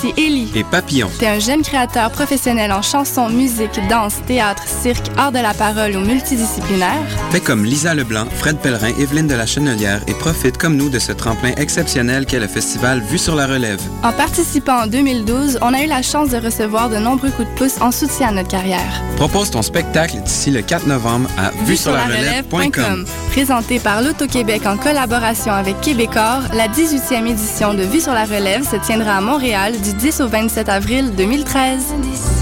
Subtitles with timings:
[0.00, 0.39] Salut, ici Ellie.
[0.54, 1.08] Et Papillon.
[1.18, 5.96] T'es un jeune créateur professionnel en chanson, musique, danse, théâtre, cirque, art de la parole
[5.96, 7.02] ou multidisciplinaire?
[7.30, 10.98] Fais comme Lisa Leblanc, Fred Pellerin, Evelyne de la Chenelière et profite comme nous de
[10.98, 13.80] ce tremplin exceptionnel qu'est le festival Vue sur la Relève.
[14.02, 17.54] En participant en 2012, on a eu la chance de recevoir de nombreux coups de
[17.54, 19.02] pouce en soutien à notre carrière.
[19.16, 23.04] Propose ton spectacle d'ici le 4 novembre à vue sur la relève.com.
[23.30, 28.68] Présenté par l'Auto-Québec en collaboration avec Québecor, la 18e édition de Vue sur la Relève
[28.68, 32.39] se tiendra à Montréal du 10 au 27 avril 2013.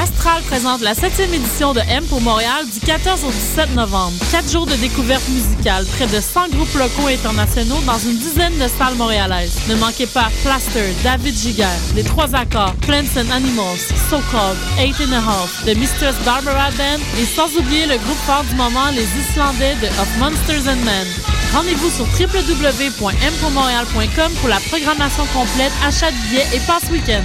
[0.00, 4.12] Astral présente la 7e édition de M pour Montréal du 14 au 17 novembre.
[4.30, 8.56] Quatre jours de découverte musicale, près de 100 groupes locaux et internationaux dans une dizaine
[8.58, 9.56] de salles montréalaises.
[9.68, 13.78] Ne manquez pas Plaster, David Giger, Les Trois Accords, Plants and Animals,
[14.10, 18.18] So Called, Eight and a Half, The Mistress Barbara Band et sans oublier le groupe
[18.26, 21.06] fort du moment, les Islandais de Of Monsters and Men.
[21.54, 27.22] Rendez-vous sur www.mpourmontréal.com pour la programmation complète, achat de billets et passe week-end.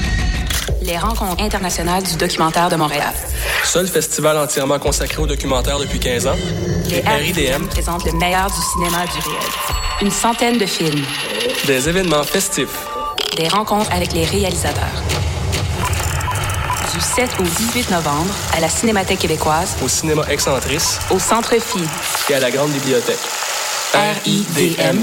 [0.82, 3.14] Les rencontres internationales du documentaire de Montréal.
[3.64, 6.36] Seul festival entièrement consacré au documentaire depuis 15 ans.
[6.90, 9.50] Les RIDM présentent le meilleur du cinéma du réel.
[10.02, 11.06] Une centaine de films.
[11.68, 12.86] Des événements festifs.
[13.38, 15.04] Des rencontres avec les réalisateurs.
[16.94, 19.76] Du 7 au 18 novembre à la Cinémathèque québécoise.
[19.84, 21.00] Au cinéma Excentrice.
[21.10, 21.80] Au Centre Phi.
[22.30, 23.20] Et à la Grande Bibliothèque.
[23.94, 25.00] RIDM,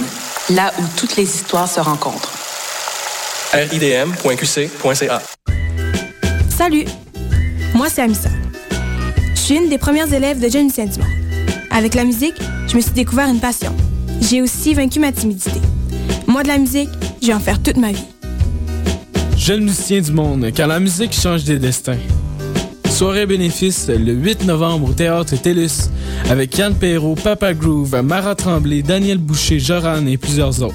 [0.51, 2.33] là où toutes les histoires se rencontrent.
[3.53, 5.23] ridm.qc.ca
[6.59, 6.87] Salut,
[7.73, 8.31] moi c'est Amissa.
[9.33, 11.07] Je suis une des premières élèves de Jeune Lucien Dumont.
[11.71, 12.35] Avec la musique,
[12.67, 13.73] je me suis découvert une passion.
[14.21, 15.61] J'ai aussi vaincu ma timidité.
[16.27, 16.89] Moi de la musique,
[17.23, 18.03] je vais en faire toute ma vie.
[19.37, 22.01] Jeune musicien du monde, car la musique change des destins.
[22.91, 25.91] Soirée bénéfice le 8 novembre au Théâtre TELUS
[26.29, 30.75] avec Yann Perrault, Papa Groove, Mara Tremblay, Daniel Boucher, Joran et plusieurs autres.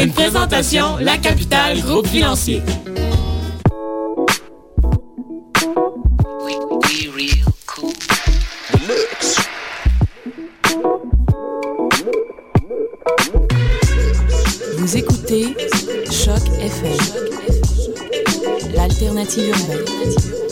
[0.00, 2.62] Une présentation, La Capitale, groupe financier.
[19.30, 20.49] 지认为.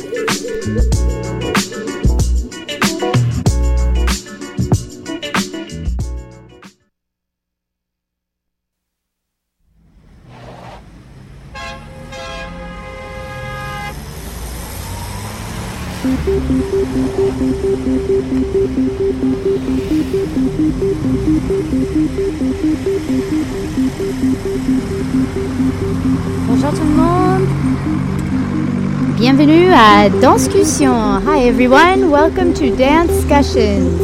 [30.10, 31.22] Danscussion.
[31.26, 34.00] Hi everyone, welcome to Dancescussions.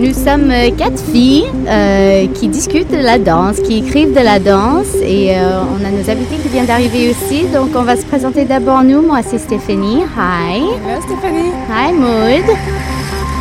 [0.00, 4.38] Nous sommes euh, quatre filles euh, qui discutent de la danse, qui écrivent de la
[4.38, 7.44] danse et euh, on a nos invités qui viennent d'arriver aussi.
[7.54, 9.02] Donc on va se présenter d'abord nous.
[9.02, 10.02] Moi c'est Stéphanie.
[10.16, 10.58] Hi.
[10.58, 11.52] Hello Stéphanie.
[11.70, 12.56] Hi Maud.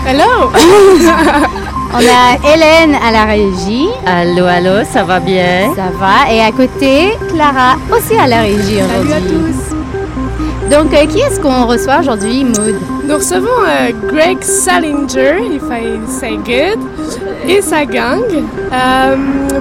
[0.08, 0.52] Hello.
[1.94, 3.88] On a Hélène à la régie.
[4.06, 5.74] Allô, allô, ça va bien?
[5.76, 6.32] Ça va.
[6.32, 9.75] Et à côté, Clara aussi à la régie Salut à tous.
[10.72, 12.76] Donc, euh, qui est-ce qu'on reçoit aujourd'hui, Maud?
[13.08, 16.80] Nous recevons euh, Greg Salinger, if I say good,
[17.48, 18.24] et sa gang.
[18.74, 19.16] Euh,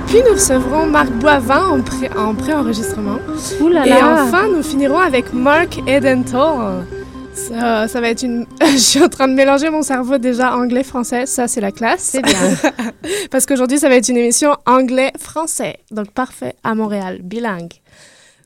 [0.07, 3.19] puis nous recevrons Marc Boivin en, pré- en pré-enregistrement.
[3.71, 4.25] là et là.
[4.25, 6.85] enfin, nous finirons avec Mark Edenthal.
[7.35, 8.47] Ça, ça va être une.
[8.63, 11.27] Je suis en train de mélanger mon cerveau déjà anglais-français.
[11.27, 12.01] Ça, c'est la classe.
[12.13, 12.35] C'est bien.
[13.31, 15.77] Parce qu'aujourd'hui, ça va être une émission anglais-français.
[15.91, 17.73] Donc, parfait à Montréal, bilingue.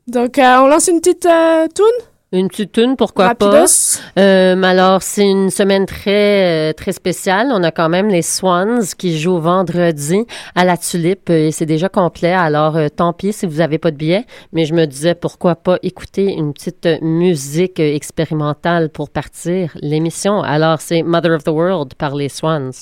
[0.08, 1.28] Donc, on lance une petite
[1.74, 1.86] toune?
[2.30, 4.00] Une petite tune, pourquoi Rapidos?
[4.14, 4.20] pas?
[4.20, 7.48] Euh, alors, c'est une semaine très, euh, très spéciale.
[7.52, 11.88] On a quand même les Swans qui jouent vendredi à la Tulipe et c'est déjà
[11.88, 12.32] complet.
[12.32, 14.26] Alors, euh, tant pis si vous n'avez pas de billets.
[14.52, 20.42] Mais je me disais, pourquoi pas écouter une petite euh, musique expérimentale pour partir l'émission.
[20.42, 22.72] Alors, c'est Mother of the World par les Swans.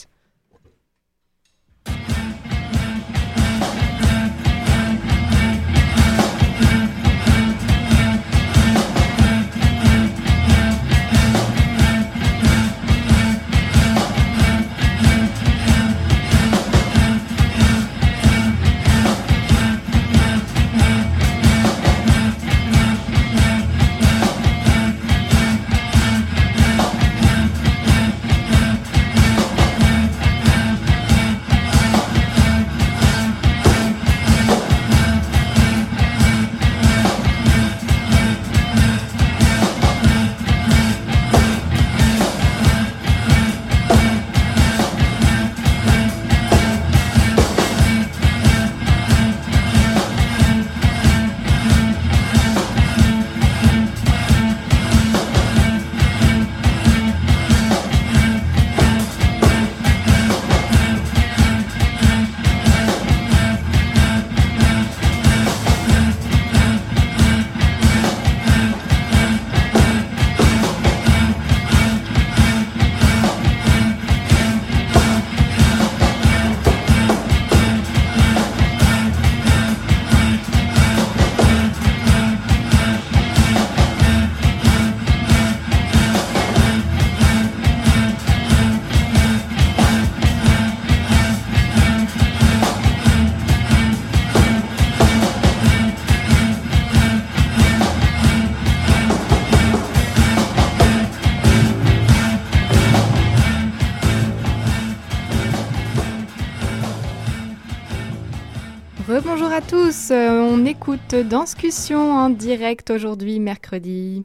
[109.68, 110.10] Tous.
[110.10, 114.24] Euh, on écoute Danscussion en direct aujourd'hui, mercredi.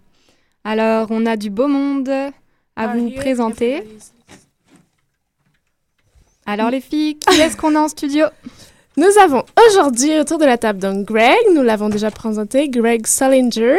[0.63, 2.31] Alors, on a du beau monde à
[2.75, 3.83] Ah, vous présenter.
[6.45, 8.25] Alors, les filles, qui est-ce qu'on a en studio?
[8.97, 13.77] Nous avons aujourd'hui autour de la table donc Greg, nous l'avons déjà présenté, Greg Salinger,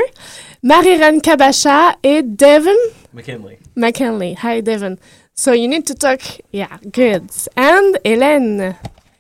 [0.62, 2.70] Mariran Kabasha et Devon
[3.12, 3.58] McKinley.
[3.76, 4.35] McKinley.
[4.43, 4.97] Hi Devon.
[5.35, 6.20] So you need to talk.
[6.53, 7.25] Yeah, good.
[7.58, 8.75] And Hélène.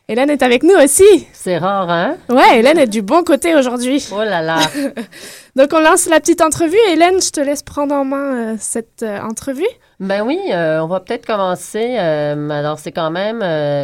[0.08, 1.26] Hélène est avec nous aussi.
[1.32, 2.16] C'est rare, hein?
[2.28, 4.04] Ouais, Hélène est du bon côté aujourd'hui.
[4.12, 4.58] Oh là là.
[5.56, 6.76] donc on lance la petite entrevue.
[6.90, 9.68] Hélène, je te laisse prendre en main euh, cette euh, entrevue.
[10.00, 11.96] Ben oui, euh, on va peut-être commencer.
[11.96, 13.38] alors, c'est quand même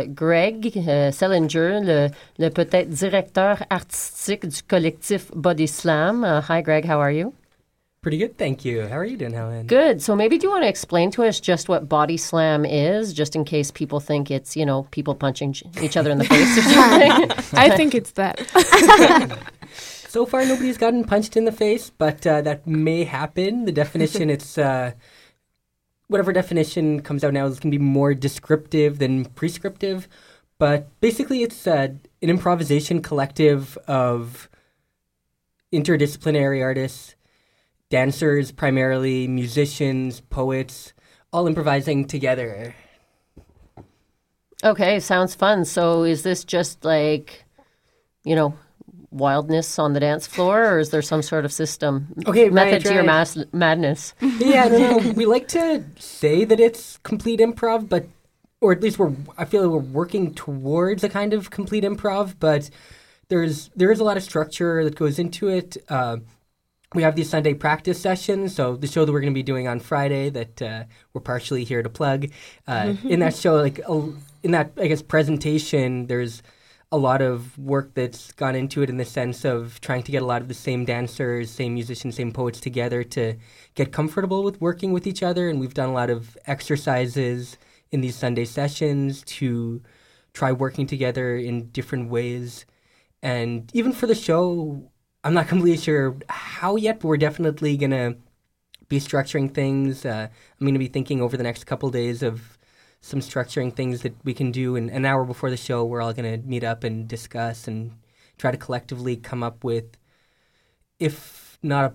[0.09, 0.73] Greg
[1.13, 2.09] Selinger, le,
[2.41, 6.25] le peut-être directeur artistique du collectif Body Slam.
[6.25, 7.33] Uh, hi, Greg, how are you?
[8.01, 8.87] Pretty good, thank you.
[8.87, 9.67] How are you doing, Helen?
[9.67, 10.01] Good.
[10.01, 13.35] So maybe do you want to explain to us just what Body Slam is, just
[13.35, 16.63] in case people think it's, you know, people punching each other in the face or
[16.63, 17.11] something?
[17.59, 18.39] I think it's that.
[20.09, 23.67] So far, nobody's gotten punched in the face, but uh, that may happen.
[23.67, 24.93] The definition, it's uh,
[26.07, 30.09] whatever definition comes out now is going to be more descriptive than prescriptive.
[30.59, 31.89] But basically, it's uh,
[32.23, 34.49] an improvisation collective of
[35.75, 37.15] interdisciplinary artists,
[37.91, 40.93] dancers, primarily musicians, poets,
[41.33, 42.75] all improvising together.
[44.65, 45.65] Okay, sounds fun.
[45.65, 47.45] So is this just like,
[48.25, 48.55] you know,
[49.11, 52.85] wildness on the dance floor, or is there some sort of system Okay, method right,
[52.85, 54.15] to your mass- madness?
[54.21, 55.13] yeah, no, no.
[55.13, 58.07] We like to say that it's complete improv, but
[58.61, 62.35] or at least we're I feel like we're working towards a kind of complete improv,
[62.41, 62.69] but
[63.29, 65.77] there's there is a lot of structure that goes into it.
[65.89, 66.19] Uh,
[66.95, 69.69] we have these Sunday practice sessions, so the show that we're going to be doing
[69.69, 72.29] on Friday that uh, we're partially here to plug.
[72.67, 76.43] Uh, in that show, like a- in that I guess presentation, there's
[76.91, 80.23] a lot of work that's gone into it in the sense of trying to get
[80.23, 83.35] a lot of the same dancers, same musicians, same poets together to
[83.75, 85.51] get comfortable with working with each other.
[85.51, 87.59] And we've done a lot of exercises
[87.91, 89.83] in these Sunday sessions to
[90.33, 92.65] try working together in different ways.
[93.23, 94.91] And even for the show,
[95.25, 98.17] I'm not completely sure how yet, but we're definitely going to
[98.89, 100.05] be structuring things.
[100.05, 102.59] Uh, I'm going to be thinking over the next couple days of
[103.01, 104.77] some structuring things that we can do.
[104.77, 107.93] And an hour before the show, we're all going to meet up and discuss and
[108.39, 109.99] try to collectively come up with,
[110.99, 111.95] if not a,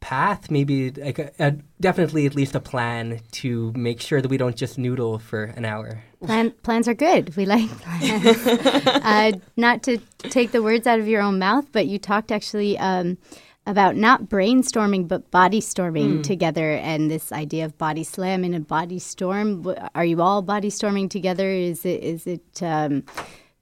[0.00, 4.36] path, maybe like a, a, definitely at least a plan to make sure that we
[4.36, 6.02] don't just noodle for an hour.
[6.24, 7.36] Plan, plans are good.
[7.36, 8.46] We like plans.
[8.46, 12.78] uh, not to take the words out of your own mouth, but you talked actually
[12.78, 13.18] um,
[13.66, 16.22] about not brainstorming, but body storming Hmm.
[16.22, 19.64] together and this idea of body slam and a body storm.
[19.94, 21.48] Are you all body storming together?
[21.48, 23.04] Is it, is it, um,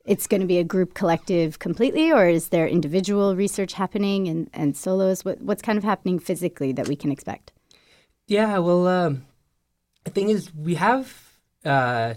[0.08, 4.48] it's going to be a group collective completely, or is there individual research happening and,
[4.54, 5.22] and solos?
[5.22, 7.52] What, what's kind of happening physically that we can expect?
[8.26, 9.26] Yeah, well, um,
[10.04, 11.14] the thing is, we have
[11.62, 12.14] uh,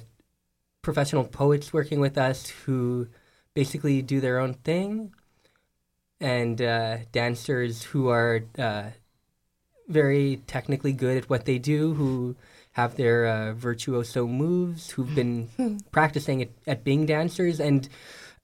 [0.82, 3.08] professional poets working with us who
[3.54, 5.14] basically do their own thing,
[6.22, 8.92] and uh, dancers who are uh,
[9.90, 12.38] very technically good at what they do, who
[12.74, 15.50] have their uh, virtuoso moves, who've been
[15.92, 17.90] practicing at, at being dancers, and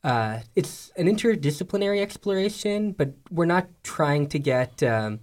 [0.04, 2.92] uh, it's an interdisciplinary exploration.
[2.92, 5.22] But we're not trying to get um,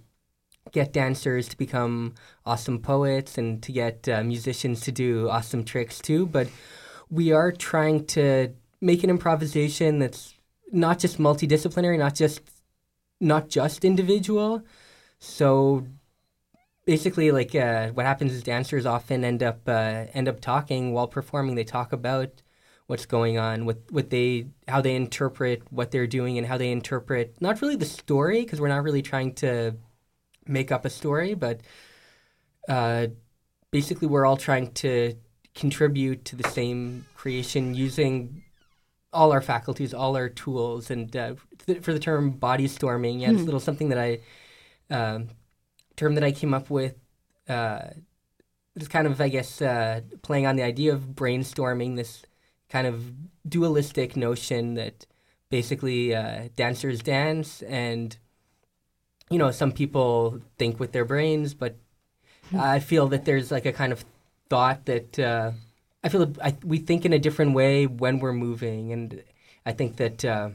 [0.71, 5.99] get dancers to become awesome poets and to get uh, musicians to do awesome tricks
[5.99, 6.25] too.
[6.25, 6.49] But
[7.09, 10.33] we are trying to make an improvisation that's
[10.71, 12.41] not just multidisciplinary, not just
[13.21, 14.63] not just individual.
[15.19, 15.85] So
[16.85, 21.07] basically, like uh, what happens is dancers often end up uh, end up talking while
[21.07, 21.55] performing.
[21.55, 22.41] They talk about
[22.87, 26.71] what's going on, what what they how they interpret what they're doing, and how they
[26.71, 29.75] interpret not really the story because we're not really trying to
[30.47, 31.61] make up a story, but
[32.69, 33.07] uh,
[33.71, 35.15] basically we're all trying to
[35.55, 38.43] contribute to the same creation using
[39.13, 43.31] all our faculties, all our tools, and uh, th- for the term body storming, yeah,
[43.31, 44.19] it's a little something that I
[44.93, 45.29] um,
[45.95, 46.95] term that I came up with.
[47.47, 47.81] Uh,
[48.75, 52.23] it's kind of, I guess, uh, playing on the idea of brainstorming this
[52.69, 53.13] kind of
[53.47, 55.05] dualistic notion that
[55.49, 58.17] basically uh, dancers dance and
[59.29, 61.75] you know some people think with their brains but
[62.57, 64.03] i feel that there's like a kind of
[64.49, 65.51] thought that uh,
[66.03, 69.23] i feel that I, we think in a different way when we're moving and
[69.65, 70.49] i think that uh,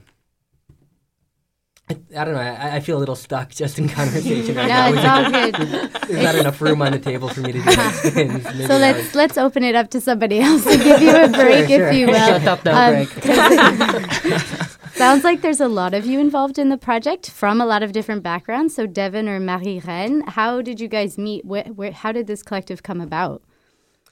[1.90, 2.40] I, I don't know.
[2.40, 4.92] I, I feel a little stuck just in conversation right No, now.
[4.94, 5.90] it's all good.
[6.08, 8.44] There's not enough room on the table for me to do my spins.
[8.44, 11.28] Maybe So let's was- let's open it up to somebody else to give you a
[11.28, 12.14] break, Sure, if you will.
[12.26, 13.08] Shut up now, Um, Greg.
[13.08, 17.64] 'cause it- Sounds like there's a lot of you involved in the project from a
[17.66, 18.74] lot of different backgrounds.
[18.74, 21.44] So, Devin or Marie-Reine, how did you guys meet?
[21.44, 23.40] Where, where, how did this collective come about?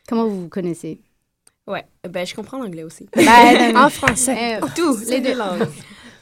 [0.08, 1.00] Comment vous vous connaissez?
[1.66, 3.06] Ouais, ben je comprends l'anglais aussi.
[3.14, 4.54] Ben, en français.
[4.62, 5.68] Euh, tout, les deux langues.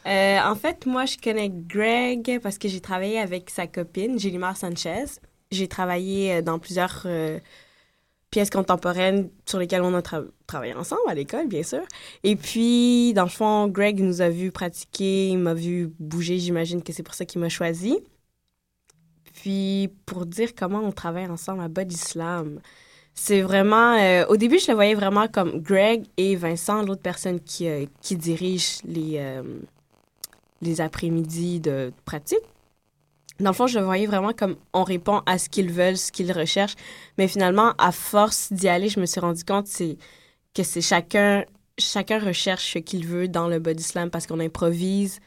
[0.07, 4.57] Euh, en fait, moi, je connais Greg parce que j'ai travaillé avec sa copine, Gélimar
[4.57, 5.07] Sanchez.
[5.51, 7.41] J'ai travaillé euh, dans plusieurs euh,
[8.31, 11.83] pièces contemporaines sur lesquelles on a tra- travaillé ensemble à l'école, bien sûr.
[12.23, 16.85] Et puis, dans le fond, Greg nous a vu pratiquer, il m'a vu bouger, j'imagine
[16.85, 17.99] que c'est pour ça qu'il m'a choisi.
[19.35, 22.61] Puis, pour dire comment on travaille ensemble à Body Slam,
[23.13, 23.97] c'est vraiment...
[24.29, 27.67] au début, je le voyais vraiment comme Greg et Vincent, l'autre personne qui,
[28.03, 29.21] qui dirige les,
[30.63, 32.41] les après-midi de pratique.
[33.39, 36.33] Dans le fond, je voyais vraiment comme on répond à ce qu'ils veulent, ce qu'ils
[36.33, 36.77] recherchent.
[37.19, 39.67] Mais finalement, à force d'y aller, je me suis rendu compte
[40.55, 41.45] que c'est chacun,
[41.79, 45.21] chacun recherche ce qu'il veut dans le body slam parce qu'on improvise.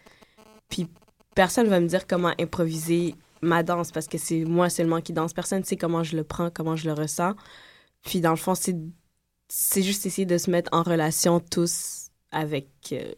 [0.69, 0.87] Puis
[1.35, 5.33] personne va me dire comment improviser ma danse parce que c'est moi seulement qui danse.
[5.33, 7.33] Personne ne sait comment je le prends, comment je le ressens.
[8.03, 8.75] Puis dans le fond, c'est,
[9.47, 13.13] c'est juste essayer de se mettre en relation tous avec euh,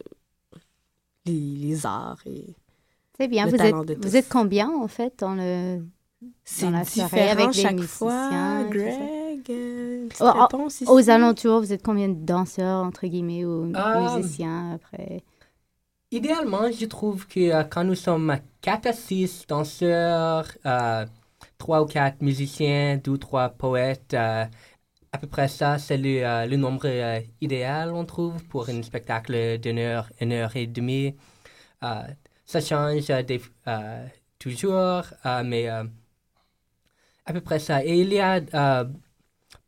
[1.26, 2.54] les, les arts et
[3.18, 3.46] C'est bien.
[3.46, 4.08] le Vous talent êtes, de tous.
[4.08, 5.84] vous êtes combien, en fait, dans, le,
[6.44, 7.98] C'est dans la soirée différent avec les chaque musiciens?
[7.98, 8.64] fois.
[8.64, 10.92] Greg, euh, aux- réponse ici?
[10.92, 14.00] aux alentours, vous êtes combien de danseurs, entre guillemets, ou Ah.
[14.00, 15.22] musiciens après?
[16.10, 21.06] Idéalement, je trouve que euh, quand nous sommes 4 à 6 danseurs, euh,
[21.58, 24.44] 3 ou 4 musiciens, 2 ou 3 poètes, euh,
[25.12, 28.82] à peu près ça, c'est le, euh, le nombre euh, idéal, on trouve, pour un
[28.82, 31.16] spectacle d'une heure, une heure et demie.
[31.84, 32.02] Euh,
[32.46, 33.12] ça change
[34.38, 35.04] toujours,
[35.44, 35.84] mais à
[37.32, 37.84] peu près ça.
[37.84, 38.40] Et il y a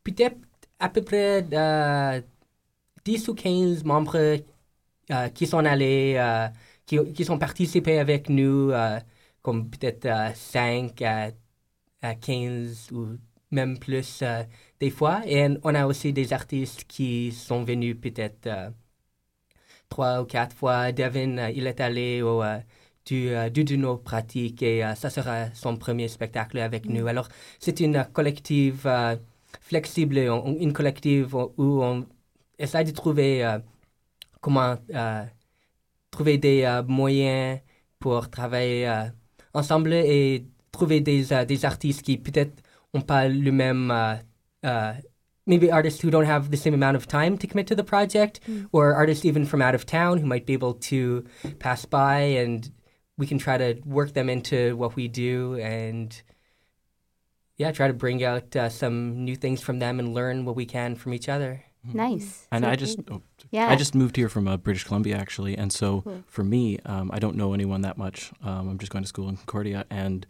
[0.03, 0.37] peut-être
[0.79, 2.21] à peu près euh,
[3.05, 4.37] 10 ou 15 membres
[5.33, 6.19] qui sont allés,
[6.85, 8.71] qui, qui sont participés avec nous,
[9.41, 11.31] comme peut-être 5 à,
[12.01, 13.17] à 15 ou
[13.51, 14.23] même plus
[14.79, 15.21] des fois.
[15.27, 18.69] Et on a aussi des artistes qui sont venus peut-être euh,
[19.89, 20.91] trois ou quatre fois.
[20.91, 22.59] Devin, euh, il est allé au euh,
[23.05, 27.05] du, du de nos pratiques et ça sera son premier spectacle avec nous.
[27.07, 27.27] Alors,
[27.59, 28.87] c'est une collective
[29.61, 32.07] flexible, on- une collective où on
[32.57, 33.59] essaie de trouver
[34.41, 34.75] comment
[36.11, 37.59] trouver des moyens
[37.99, 39.09] pour travailler
[39.53, 42.61] ensemble et trouver des, des artistes qui peut-être
[42.93, 43.91] n'ont pas le même
[44.65, 44.93] euh,
[45.45, 48.39] maybe artists who don't have the same amount of time to commit to the project
[48.49, 48.67] Mm.
[48.71, 51.23] or artists even from out of town who might be able to
[51.59, 52.71] pass by and
[53.17, 56.21] we can try to work them into what we do and
[57.57, 60.65] yeah try to bring out uh, some new things from them and learn what we
[60.65, 62.47] can from each other Nice.
[62.51, 63.69] And So I just, oh, Yeah.
[63.69, 66.23] I just moved here from uh, British Columbia actually, and so Cool.
[66.25, 68.31] for me, um, I don't know anyone that much.
[68.41, 70.25] Um, I'm just going to school in Concordia, and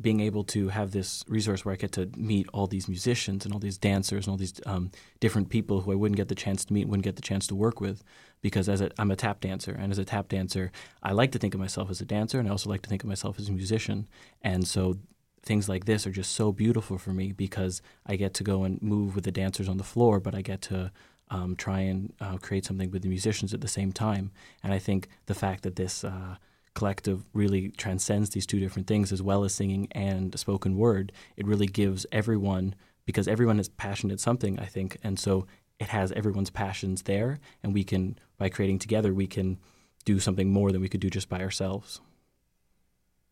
[0.00, 3.52] being able to have this resource where I get to meet all these musicians and
[3.52, 4.90] all these dancers and all these um,
[5.20, 7.54] different people who I wouldn't get the chance to meet, wouldn't get the chance to
[7.54, 8.04] work with,
[8.40, 10.70] because as a, I'm a tap dancer, and as a tap dancer,
[11.02, 13.02] I like to think of myself as a dancer, and I also like to think
[13.02, 14.06] of myself as a musician,
[14.42, 14.98] and so
[15.42, 18.80] things like this are just so beautiful for me because I get to go and
[18.82, 20.92] move with the dancers on the floor, but I get to
[21.30, 24.30] um, try and uh, create something with the musicians at the same time.
[24.62, 26.36] And I think the fact that this uh,
[26.74, 31.46] collective really transcends these two different things, as well as singing and spoken word, it
[31.46, 32.74] really gives everyone,
[33.06, 35.46] because everyone is passionate at something, I think, and so
[35.78, 39.58] it has everyone's passions there, and we can, by creating together, we can
[40.04, 42.00] do something more than we could do just by ourselves.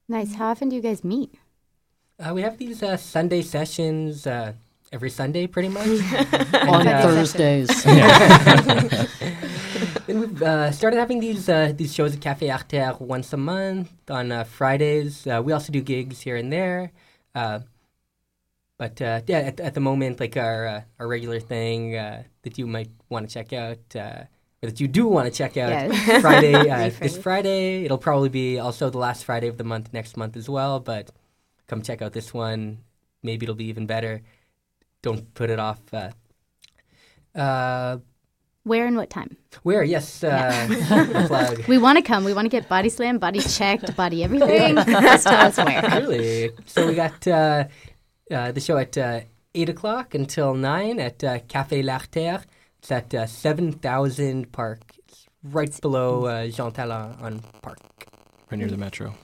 [0.08, 0.34] Nice.
[0.34, 1.34] How often do you guys meet?
[2.18, 4.52] Uh, we have these uh, Sunday sessions uh,
[4.92, 5.86] every Sunday, pretty much.
[6.68, 7.84] On Thursdays.
[10.06, 13.90] then we've uh, started having these uh, these shows at Cafe Arter once a month
[14.10, 15.26] on uh, Fridays.
[15.26, 16.92] Uh, we also do gigs here and there.
[17.34, 17.60] Uh,
[18.78, 22.58] but uh, yeah, at, at the moment, like our uh, our regular thing uh, that
[22.58, 24.24] you might want to check out, uh,
[24.62, 26.20] or that you do want to check out, Yes.
[26.22, 27.22] Friday uh, this Friday.
[27.22, 27.84] Friday.
[27.84, 30.78] It'll probably be also the last Friday of the month next month as well.
[30.80, 31.10] But
[31.66, 32.78] come check out this one.
[33.22, 34.22] Maybe it'll be even better.
[35.02, 35.80] Don't put it off.
[35.92, 36.10] Uh,
[37.34, 37.98] uh,
[38.66, 39.36] Where and what time?
[39.62, 39.84] where?
[39.84, 40.66] Yes, uh,
[41.28, 41.62] plug.
[41.68, 42.24] We want to come.
[42.24, 44.74] We want to get body slam, body checked, body everything.
[44.74, 45.82] Just tell us where.
[46.00, 46.50] Really?
[46.66, 47.68] So we got uh,
[48.28, 49.20] uh, the show at uh,
[49.54, 52.42] 8 o'clock until 9 at uh, Café L'Artère.
[52.80, 54.80] It's at uh, 7000 Park.
[54.98, 57.78] It's right below uh, Jean Talon on Park.
[58.50, 59.14] Right near the metro.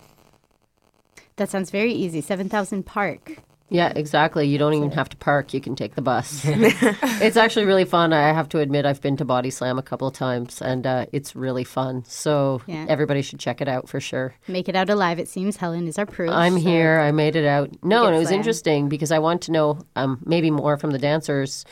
[1.34, 2.20] That sounds very easy.
[2.20, 3.38] 7,000 Park.
[3.72, 4.46] Yeah, exactly.
[4.46, 5.54] You don't even have to park.
[5.54, 6.42] You can take the bus.
[6.46, 8.12] it's actually really fun.
[8.12, 11.06] I have to admit, I've been to Body Slam a couple of times, and uh,
[11.10, 12.04] it's really fun.
[12.06, 12.84] So Yeah.
[12.88, 14.34] everybody should check it out for sure.
[14.46, 15.56] Make it out alive, it seems.
[15.56, 16.30] Helen is our proof.
[16.30, 17.00] I'm so- here.
[17.00, 17.70] I made it out.
[17.82, 20.98] No, and it was interesting because I want to know um, maybe more from the
[20.98, 21.64] dancers,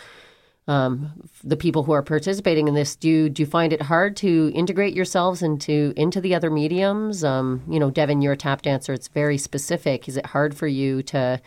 [0.68, 1.10] um,
[1.42, 2.94] the people who are participating in this.
[2.96, 7.24] Do you, do you find it hard to integrate yourselves into into the other mediums?
[7.24, 8.92] Um, you know, Devin, you're a tap dancer.
[8.92, 10.08] It's very specific.
[10.08, 11.40] Is it hard for you to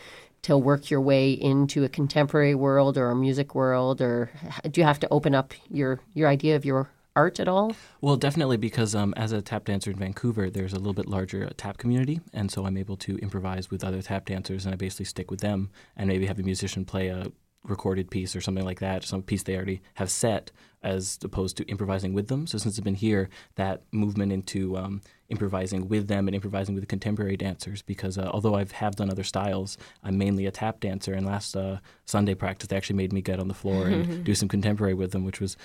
[0.44, 4.30] to work your way into a contemporary world or a music world, or
[4.70, 7.72] do you have to open up your your idea of your art at all?
[8.00, 11.46] Well, definitely because um, as a tap dancer in Vancouver, there's a little bit larger
[11.46, 14.76] uh, tap community, and so I'm able to improvise with other tap dancers, and I
[14.76, 17.32] basically stick with them, and maybe have a musician play a
[17.64, 20.50] recorded piece or something like that, some piece they already have set,
[20.82, 22.46] as opposed to improvising with them.
[22.46, 25.00] So since I've been here, that movement into um,
[25.34, 29.10] improvising with them and improvising with the contemporary dancers, because uh, although I have done
[29.10, 31.12] other styles, I'm mainly a tap dancer.
[31.12, 34.34] And last uh, Sunday practice, they actually made me get on the floor and do
[34.34, 35.56] some contemporary with them, which was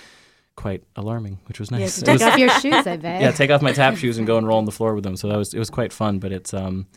[0.56, 2.02] quite alarming, which was nice.
[2.02, 3.22] take was- off your shoes, I bet.
[3.22, 5.16] Yeah, take off my tap shoes and go and roll on the floor with them.
[5.16, 6.88] So that was it was quite fun, but it's um,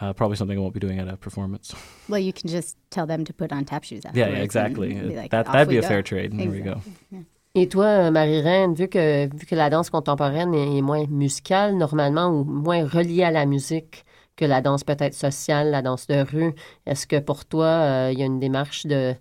[0.00, 1.74] uh, probably something I won't be doing at a performance.
[2.08, 4.32] Well, you can just tell them to put on tap shoes afterwards.
[4.32, 5.00] yeah, exactly.
[5.14, 6.36] like, that that'd be a go." fair trade.
[6.36, 6.82] There we go.
[7.10, 7.20] Yeah.
[7.56, 12.44] Et toi, Marie-Reine, vu que, vu que la danse contemporaine est moins musicale normalement ou
[12.44, 14.04] moins reliée à la musique
[14.36, 16.54] que la danse peut-être sociale, la danse de rue,
[16.86, 19.14] est-ce que pour toi, euh, il y a une démarche de,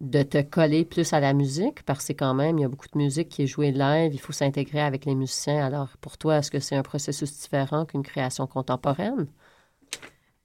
[0.00, 1.84] de te coller plus à la musique?
[1.84, 4.20] Parce que quand même, il y a beaucoup de musique qui est jouée live, il
[4.20, 5.64] faut s'intégrer avec les musiciens.
[5.64, 9.28] Alors, pour toi, est-ce que c'est un processus différent qu'une création contemporaine?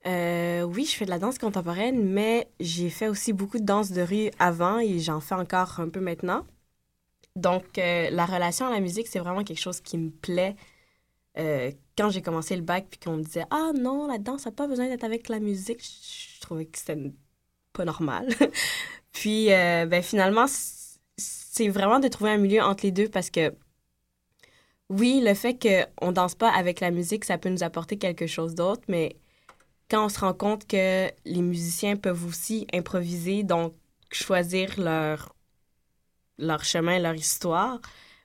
[0.06, 3.91] Euh, oui, je fais de la danse contemporaine, mais j'ai fait aussi beaucoup de danse
[3.91, 6.46] de rue avant et j'en fais encore un peu maintenant.
[7.36, 10.56] Donc, euh, la relation à la musique, c'est vraiment quelque chose qui me plaît.
[11.39, 14.52] Euh, quand j'ai commencé le bac, puis qu'on me disait Ah non, la danse n'a
[14.52, 17.12] pas besoin d'être avec la musique, je, trouvais que c'était
[17.74, 18.28] pas normal.
[19.13, 20.46] puis, euh, ben, finalement,
[21.17, 23.54] c'est vraiment de trouver un milieu entre les deux parce que
[24.89, 25.58] oui, le fait
[26.00, 29.15] qu'on danse pas avec la musique, ça peut nous apporter quelque chose d'autre, mais
[29.89, 33.74] quand on se rend compte que les musiciens peuvent aussi improviser, donc
[34.12, 35.36] choisir leur,
[36.38, 37.80] leur chemin, leur histoire,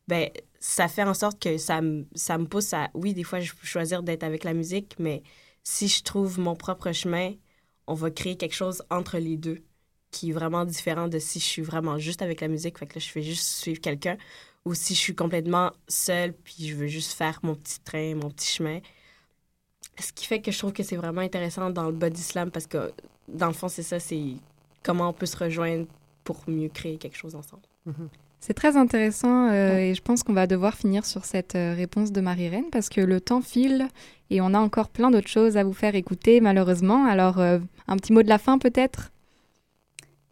[0.09, 3.41] ben ça fait en sorte que ça, me- ça me pousse à, oui, des fois,
[3.41, 5.23] je peux choisir d'être avec la musique, mais
[5.63, 7.35] si je trouve mon propre chemin,
[7.87, 9.63] on va créer quelque chose entre les deux
[10.11, 12.95] qui est vraiment différent de si je suis vraiment juste avec la musique, fait que
[12.95, 14.17] là, je fais juste suivre quelqu'un,
[14.65, 18.31] ou si je suis complètement seule, puis je veux juste faire mon petit train, mon
[18.31, 18.81] petit chemin.
[19.99, 22.67] Ce qui fait que je trouve que c'est vraiment intéressant dans le body slam parce
[22.67, 22.93] que,
[23.29, 24.35] dans le fond, c'est ça, c'est
[24.83, 25.87] comment on peut se rejoindre
[26.25, 27.63] pour mieux créer quelque chose ensemble.
[28.41, 32.13] C'est très intéressant euh, et je pense qu'on va devoir finir sur cette euh, réponse
[32.13, 33.89] de Marie-Reine parce que le temps file
[34.31, 37.05] et on a encore plein d'autres choses à vous faire écouter malheureusement.
[37.07, 39.11] Alors euh, un petit mot de la fin peut-être?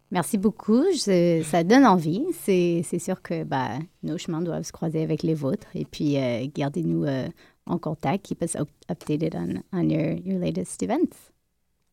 [0.09, 0.83] Merci beaucoup.
[0.93, 2.23] Je- ça donne envie.
[2.43, 3.71] C'est sûr que bah,
[4.03, 5.67] nos chemins doivent se croiser avec les vôtres.
[5.75, 7.05] Et puis, euh, gardez-nous
[7.65, 8.25] en contact.
[8.25, 11.33] Keep us up- updated on, on your, your latest events.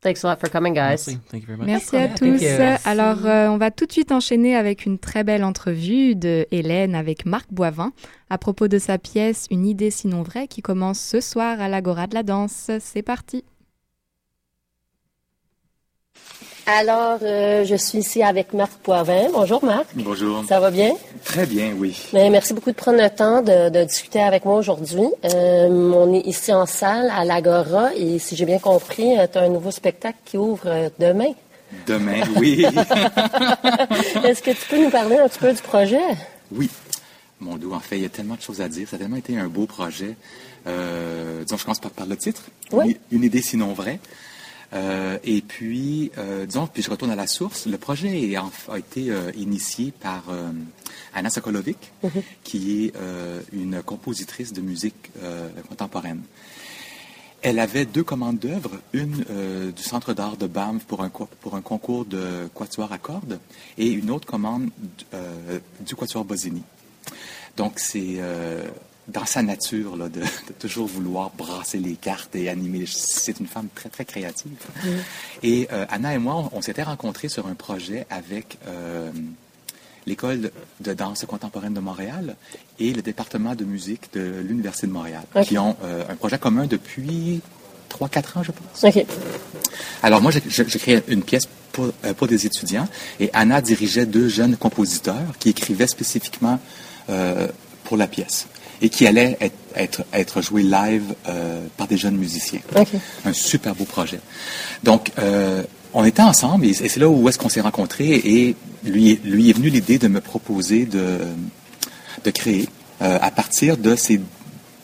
[0.05, 1.07] Thanks a lot for coming, guys.
[1.07, 1.19] Merci.
[1.31, 1.67] Thank you very much.
[1.67, 2.87] Merci à tous.
[2.87, 6.95] Alors, euh, on va tout de suite enchaîner avec une très belle entrevue de Hélène
[6.95, 7.91] avec Marc Boivin
[8.29, 12.07] à propos de sa pièce Une idée sinon vraie qui commence ce soir à l'Agora
[12.07, 12.71] de la danse.
[12.81, 13.45] C'est parti.
[16.67, 19.29] Alors, euh, je suis ici avec Marc Poivin.
[19.33, 19.85] Bonjour, Marc.
[19.95, 20.43] Bonjour.
[20.49, 20.95] Ça va bien?
[21.23, 21.95] Très bien, oui.
[22.15, 25.07] Mais merci beaucoup de prendre le temps de, de discuter avec moi aujourd'hui.
[25.27, 29.43] Euh, on est ici en salle à l'Agora et si j'ai bien compris, tu as
[29.43, 31.33] un nouveau spectacle qui ouvre euh, demain.
[31.87, 32.65] Demain, oui.
[34.25, 36.01] Est-ce que tu peux nous parler un petit peu du projet?
[36.53, 36.71] oui.
[37.41, 38.89] Mon dos, en fait, il y a tellement de choses à dire.
[38.89, 40.17] Ça a tellement été un beau projet.
[40.67, 42.43] Euh, disons, je commence par, par le titre.
[42.73, 42.97] Oui.
[43.11, 43.99] Une, une idée sinon vraie.
[44.73, 47.67] Euh, et puis, euh, disons, puis je retourne à la source.
[47.67, 50.25] Le projet a été euh, initié par
[51.15, 51.93] Anna Sokolovic,
[52.43, 52.95] qui est
[53.53, 55.11] une compositrice de musique
[55.69, 56.23] contemporaine.
[57.43, 59.25] Elle avait deux commandes d'œuvres, une
[59.77, 63.39] du Centre d'art de Banff pour un, pour un concours de quatuor à cordes
[63.77, 64.71] et une autre commande
[65.81, 66.63] du quatuor Bosini.
[67.57, 68.19] Donc, c'est
[69.09, 72.85] dans sa nature là, de, de toujours vouloir brasser les cartes et animer.
[72.87, 74.57] C'est une femme très, très créative.
[75.43, 79.11] Et euh, Anna et moi, on, on s'était rencontrés sur un projet avec euh,
[80.07, 82.37] l'École de- danse contemporaine de Montréal
[82.79, 86.67] et le département de musique de l'Université de Montréal, qui ont euh, un projet commun
[86.67, 87.41] depuis
[87.91, 88.83] 3-4 ans, je pense.
[90.03, 92.89] Alors moi, j'ai- créé une pièce pour, pour des étudiants
[93.21, 96.59] et Anna dirigeait deux jeunes compositeurs qui écrivaient spécifiquement
[97.85, 98.47] pour la pièce
[98.85, 102.61] et qui allaient être, être, être joués live euh, par des jeunes musiciens.
[103.25, 104.21] Un super beau projet.
[104.83, 105.63] Donc, euh,
[105.95, 109.55] on était ensemble et, c'est là où est-ce qu'on s'est rencontrés et lui, lui est
[109.55, 111.21] venu l'idée de me proposer de,
[112.25, 112.69] de créer
[113.01, 114.21] euh, à partir de ces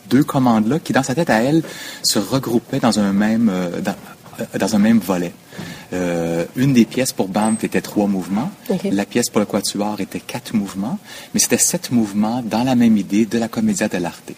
[0.09, 1.61] deux commandes-là qui, dans sa tête à elle,
[2.01, 3.51] se regroupaient dans un même,
[3.83, 3.95] dans,
[4.59, 5.31] dans, un même volet.
[5.91, 8.51] Une des pièces pour Banff était trois mouvements.
[8.91, 10.99] La pièce pour le quatuor était quatre mouvements,
[11.33, 14.31] mais c'était sept mouvements dans la même idée de la commedia dell'arte.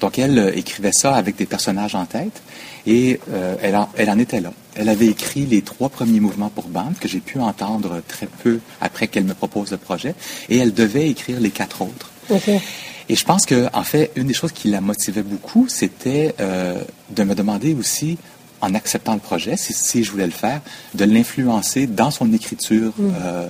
[0.00, 2.42] Donc elle écrivait ça avec des personnages en tête
[2.86, 3.20] et
[3.62, 4.52] elle, en, elle en était là.
[4.74, 8.60] Elle avait écrit les trois premiers mouvements pour Banff que j'ai pu entendre très peu
[8.80, 10.14] après qu'elle me propose le projet
[10.48, 12.10] et elle devait écrire les quatre autres.
[13.08, 16.80] Et je pense que, en fait, une des choses qui la motivait beaucoup, c'était euh,
[17.10, 18.18] de me demander aussi,
[18.60, 20.60] en acceptant le projet, si, je voulais le faire,
[20.94, 23.12] de l'influencer dans son écriture mm.
[23.22, 23.48] euh,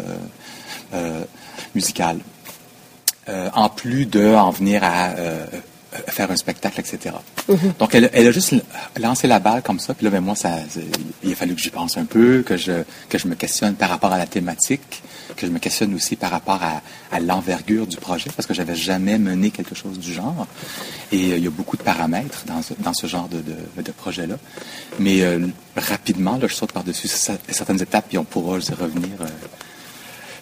[0.94, 1.24] euh,
[1.74, 2.18] musicale.
[3.28, 5.14] en plus de en venir à
[6.08, 7.16] faire un spectacle, etc.
[7.48, 7.78] Mm-hmm.
[7.78, 8.54] Donc, elle, a juste
[8.98, 9.94] lancé la balle comme ça.
[9.94, 10.58] Puis là, ben, moi, ça,
[11.22, 12.72] il a fallu que j'y pense un peu, que je,
[13.08, 15.02] que je me questionne par rapport à la thématique,
[15.36, 19.18] que je me questionne aussi par rapport à, l'envergure du projet, parce que j'avais jamais
[19.18, 20.46] mené quelque chose du genre.
[21.12, 23.42] Et euh, il y a beaucoup de paramètres dans, dans ce genre de,
[23.82, 24.36] de, projet-là.
[25.00, 29.10] Mais euh, rapidement, là, je saute par-dessus certaines étapes, puis on pourra y revenir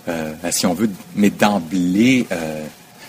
[0.09, 0.91] euh, si on veut.
[1.17, 2.27] Mais d'emblée,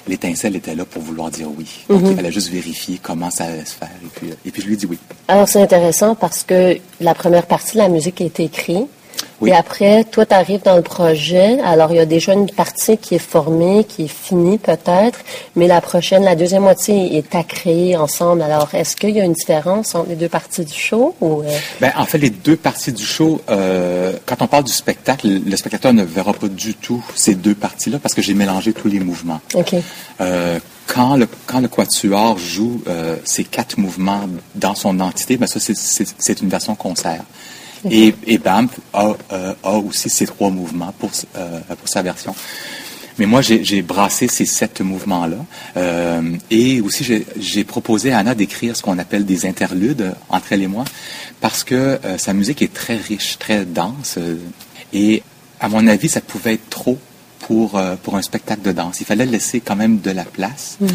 [0.09, 1.85] l'étincelle était là pour vouloir dire oui.
[1.87, 2.15] Donc, il mhm.
[2.15, 3.91] fallait juste vérifier comment ça allait se faire.
[4.03, 4.97] Et puis, et puis je lui ai dit oui.
[5.27, 8.87] Alors, c'est intéressant parce que la première partie de la musique a été écrite.
[9.45, 11.59] Et après, toi, tu arrives dans le projet.
[11.61, 15.19] Alors, il y a déjà une partie qui est formée, qui est finie peut-être,
[15.55, 18.41] mais la prochaine, la deuxième moitié est à créer ensemble.
[18.41, 21.15] Alors, est-ce qu'il y a une différence entre les deux parties du show?
[21.21, 21.57] Ou, euh?
[21.79, 25.55] ben, en fait, les deux parties du show, euh, quand on parle du spectacle, le
[25.55, 28.99] spectateur ne verra pas du tout ces deux parties-là parce que j'ai mélangé tous les
[28.99, 29.39] mouvements.
[29.53, 29.75] OK.
[30.21, 32.81] Euh, quand le, quand le quatuor joue
[33.23, 34.21] ces quatre mouvements
[34.55, 37.21] dans son entité, ben ça, c'est une version concert.
[37.89, 42.35] Et, et BAMP a, euh, a, aussi ces trois mouvements pour, euh, pour sa version.
[43.17, 45.37] Mais moi, j'ai brassé ces sept mouvements-là.
[45.75, 50.63] Euh, et aussi, j'ai proposé à Anna d'écrire ce qu'on appelle des interludes entre elle
[50.63, 50.85] et moi,
[51.41, 54.17] parce que sa musique est très riche, très dense.
[54.93, 55.21] Et
[55.59, 56.97] à mon avis, ça pouvait être trop
[57.39, 59.01] pour, pour un spectacle de danse.
[59.01, 60.77] Il fallait laisser quand même de la place.
[60.79, 60.87] Mm.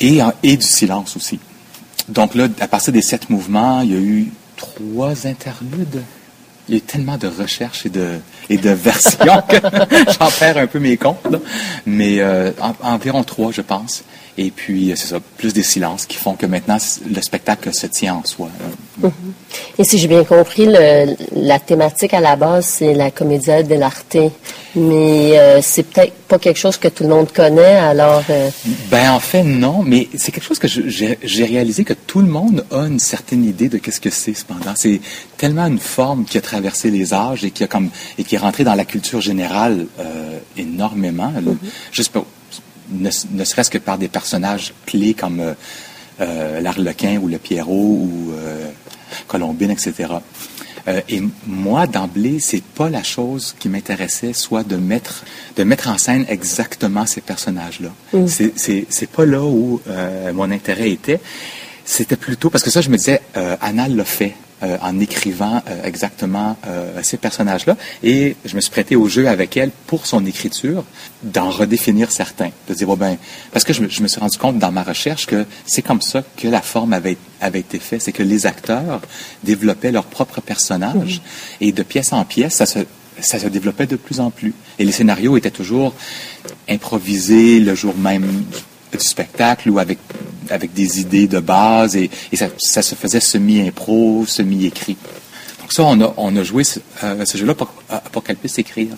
[0.00, 1.38] Et, et du silence aussi.
[2.08, 6.02] Donc là, à partir des sept mouvements, il y a eu trois interludes.
[6.68, 8.18] Il y a tellement de recherches et de,
[8.50, 9.56] et de versions que
[10.18, 11.36] j'en perds un peu mes comptes.
[11.86, 12.50] Mais euh,
[12.82, 14.04] environ trois, je pense.
[14.36, 16.76] Et puis, c'est ça, plus des silences qui font que maintenant,
[17.10, 18.50] le spectacle se tient en soi.
[19.02, 19.10] Mm-hmm.
[19.78, 20.68] Et si j'ai bien compris,
[21.32, 24.18] la thématique à la base, c'est la comédie dell'arte.
[24.76, 28.22] Mais euh, c'est peut-être pas quelque chose que tout le monde connaît, alors...
[28.28, 28.50] Euh,
[28.90, 29.82] ben, en fait, non.
[29.82, 33.68] Mais c'est quelque chose que j'ai réalisé que tout le monde a une certaine idée
[33.68, 34.74] de qu'est-ce que c'est, cependant.
[34.76, 35.00] C'est
[35.36, 38.38] tellement une forme qui a traversé les âges et qui a comme et qui est
[38.38, 41.32] rentrée dans la culture générale euh, énormément.
[41.32, 41.56] Mm-hmm.
[41.92, 42.26] Juste pour,
[42.90, 45.54] ne, serait-ce que par des personnages clés comme
[46.18, 48.32] l'Arlequin ou le Pierrot ou
[49.28, 50.08] Colombine, etc.
[51.08, 55.24] et moi, d'emblée, c'est pas la chose qui m'intéressait, soit de mettre,
[55.56, 57.90] de mettre en scène exactement ces personnages-là.
[58.12, 58.26] Mm.
[58.26, 59.80] C'est pas là où
[60.34, 61.20] mon intérêt était.
[61.84, 63.20] C'était plutôt parce que ça, je me disais,
[63.60, 64.34] Anna l'a fait.
[64.64, 67.76] Euh, en écrivant euh, exactement euh, ces personnages-là.
[68.02, 70.82] Et je me suis prêté au jeu avec elle pour son écriture,
[71.22, 72.50] d'en redéfinir certains.
[72.66, 73.18] De dire, bon, ben,
[73.52, 76.02] parce que je me, je me, suis rendu compte dans ma recherche que c'est comme
[76.02, 78.02] ça que la forme avait, avait été faite.
[78.02, 79.00] C'est que les acteurs
[79.44, 81.18] développaient leur propre personnage.
[81.18, 81.56] Mm-hmm.
[81.60, 82.80] Et de pièce en pièce, ça se,
[83.20, 84.54] ça se développait de plus en plus.
[84.80, 85.94] Et les scénarios étaient toujours
[86.68, 88.44] improvisés le jour même
[88.92, 89.98] du spectacle ou avec
[90.50, 94.96] avec des idées de base et, ça, se faisait semi-impro, semi-écrit.
[95.60, 98.58] Donc ça, on a, on a joué ce, euh, jeu-là pour, euh, pour qu'elle puisse
[98.58, 98.88] écrire.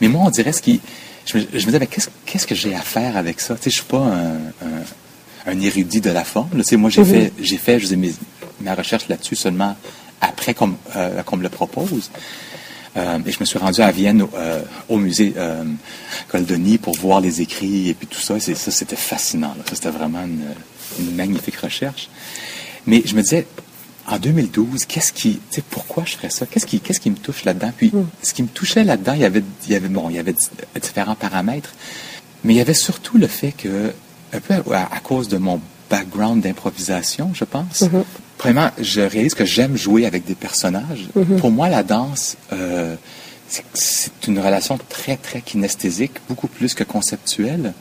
[0.00, 0.80] Mais moi, on dirait ce qui...
[1.26, 3.54] Je me, je me disais, qu'est-ce, qu'est-ce que j'ai à faire avec ça?
[3.56, 6.48] Tu sais, je suis pas un, un, érudit de la forme.
[6.56, 8.14] Tu sais, moi, j'ai fait, j'ai fait, je mes,
[8.62, 9.76] ma recherche là-dessus seulement
[10.20, 12.10] après qu'on, euh, me le propose.
[12.98, 15.64] Euh, et je me suis rendu à Vienne euh, au musée euh,
[16.32, 18.38] Goldoni pour voir les écrits et puis tout ça.
[18.40, 19.54] ça, c'était fascinant.
[19.68, 20.44] Ça, c'était vraiment une,
[20.98, 22.08] une magnifique recherche.
[22.86, 23.46] Mais je me disais,
[24.06, 26.46] en 2012, qu'est-ce qui, pourquoi je ferais ça?
[26.46, 27.72] Qu'est-ce qui, qu'est-ce qui me touche là-dedans?
[27.76, 28.06] Puis, hmm.
[28.22, 30.34] ce qui me touchait là-dedans, il y avait, il y avait, bon, il y avait
[30.80, 31.74] différents paramètres,
[32.42, 33.92] mais il y avait surtout le fait que,
[34.32, 37.82] un peu à, cause de mon background d'improvisation, je pense.
[37.82, 38.04] Mm-hmm.
[38.38, 41.08] Premièrement, je réalise que j'aime jouer avec des personnages.
[41.16, 41.38] Mm-hmm.
[41.38, 42.94] Pour moi, la danse, euh,
[43.74, 47.74] c'est une relation très, très kinesthésique, beaucoup plus que conceptuelle.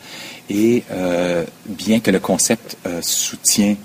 [0.49, 3.75] Et euh, bien que le concept euh, soutient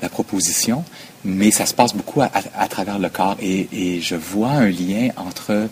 [0.00, 0.84] la proposition,
[1.24, 3.36] mais ça se passe beaucoup à, travers le corps.
[3.42, 5.68] Et, je vois un lien entre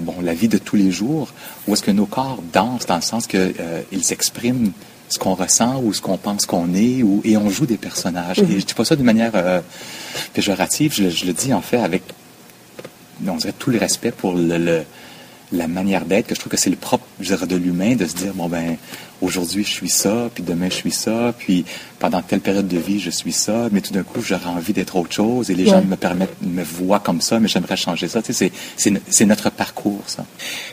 [0.00, 1.28] bon, la vie de tous les jours,
[1.68, 3.52] où est-ce que nos corps dansent dans le sens qu'ils
[4.12, 4.72] expriment
[5.10, 8.38] ce qu'on ressent ou ce qu'on pense qu'on est, ou, et on joue des personnages.
[8.38, 9.32] Et je dis pas ça de manière
[10.32, 12.02] péjorative, je, je, le dis en fait avec,
[13.26, 14.84] on dirait, tout le respect pour le
[15.52, 18.32] la manière d'être, que je trouve que c'est le propre de l'humain de se dire,
[18.34, 18.76] bon ben,
[19.20, 21.64] aujourd'hui je suis ça, puis demain je suis ça, puis
[21.98, 24.96] pendant telle période de vie je suis ça, mais tout d'un coup j'aurais envie d'être
[24.96, 28.22] autre chose et les gens me permettent, me voient comme ça, mais j'aimerais changer ça.
[28.22, 30.24] Tu sais, c'est notre parcours, ça.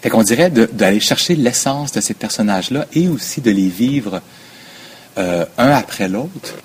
[0.01, 4.21] Fait qu'on dirait d'aller chercher l'essence de ces personnages-là et aussi de les vivre
[5.17, 6.55] euh, un après l'autre,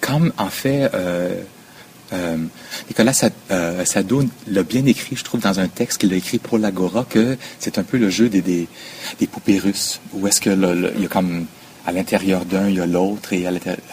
[0.00, 0.90] comme en fait...
[0.94, 1.42] Euh,
[2.12, 2.36] euh,
[2.88, 6.58] Nicolas euh, Sado l'a bien écrit, je trouve, dans un texte qu'il a écrit pour
[6.58, 10.50] l'Agora, que c'est un peu le jeu des, des, poupées russes, où est-ce que
[10.96, 11.46] il y a comme
[11.86, 13.46] à l'intérieur d'un, il y a l'autre, et,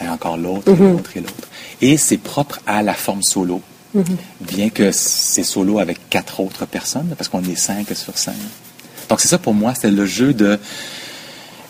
[0.09, 0.91] encore l'autre, et mm-hmm.
[0.91, 1.47] l'autre, et l'autre.
[1.81, 3.61] Et c'est propre à la forme solo,
[3.95, 4.01] mm-hmm.
[4.41, 8.33] bien que c'est solo avec quatre autres personnes, parce qu'on est cinq sur scène.
[9.09, 10.59] Donc c'est ça pour moi, c'est le jeu de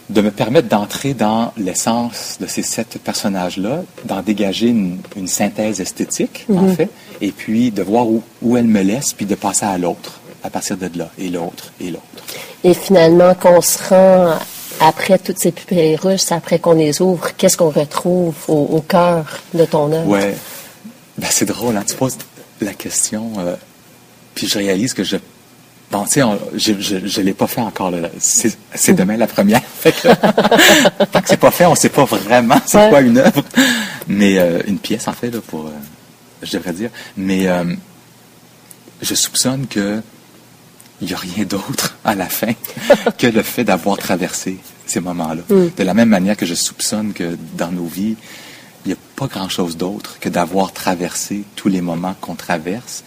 [0.10, 6.46] de me permettre d'entrer dans l'essence de ces sept personnages-là, d'en dégager une, synthèse esthétique,
[6.50, 6.76] en mhm.
[6.76, 6.90] fait,
[7.20, 10.50] et puis de voir où, où elle me laisse, puis de passer à l'autre, à
[10.50, 12.04] partir de là, et l'autre, et l'autre.
[12.64, 14.36] Et finalement, qu'on se rend
[14.80, 19.66] après toutes ces pupilles russes, après qu'on les ouvre, qu'est-ce qu'on retrouve au, cœur de
[19.66, 20.08] ton œuvre?
[20.08, 20.36] Ouais,
[21.18, 21.84] ben, c'est drôle, hein?
[21.86, 22.18] tu poses
[22.62, 23.56] la question, euh,
[24.36, 25.18] puis je réalise que je
[25.90, 26.22] Bon, tu sais,
[26.58, 27.94] je ne l'ai pas fait encore.
[28.20, 29.62] C'est demain la première.
[29.80, 30.08] Fait que,
[31.06, 33.44] tant que c'est pas fait, on ne sait pas vraiment c'est quoi une œuvre.
[34.08, 35.72] Mais euh, une pièce, en fait, là, pour, euh,
[36.44, 36.90] je devrais dire.
[37.16, 37.64] Mais euh,
[39.02, 40.02] je soupçonne que
[41.00, 42.54] il n'y a rien d'autre à la fin
[43.18, 45.44] que le fait d'avoir traversé ces moments-là.
[45.50, 45.68] Mm.
[45.78, 48.16] De la même manière que je soupçonne que dans nos vies,
[48.84, 53.04] il n'y a pas grand-chose d'autre que d'avoir traversé tous les moments qu'on traverse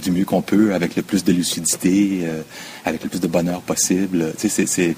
[0.00, 2.42] du mieux qu'on peut, avec le plus de lucidité, euh,
[2.84, 4.32] avec le plus de bonheur possible.
[4.38, 4.96] Tu sais, c'est,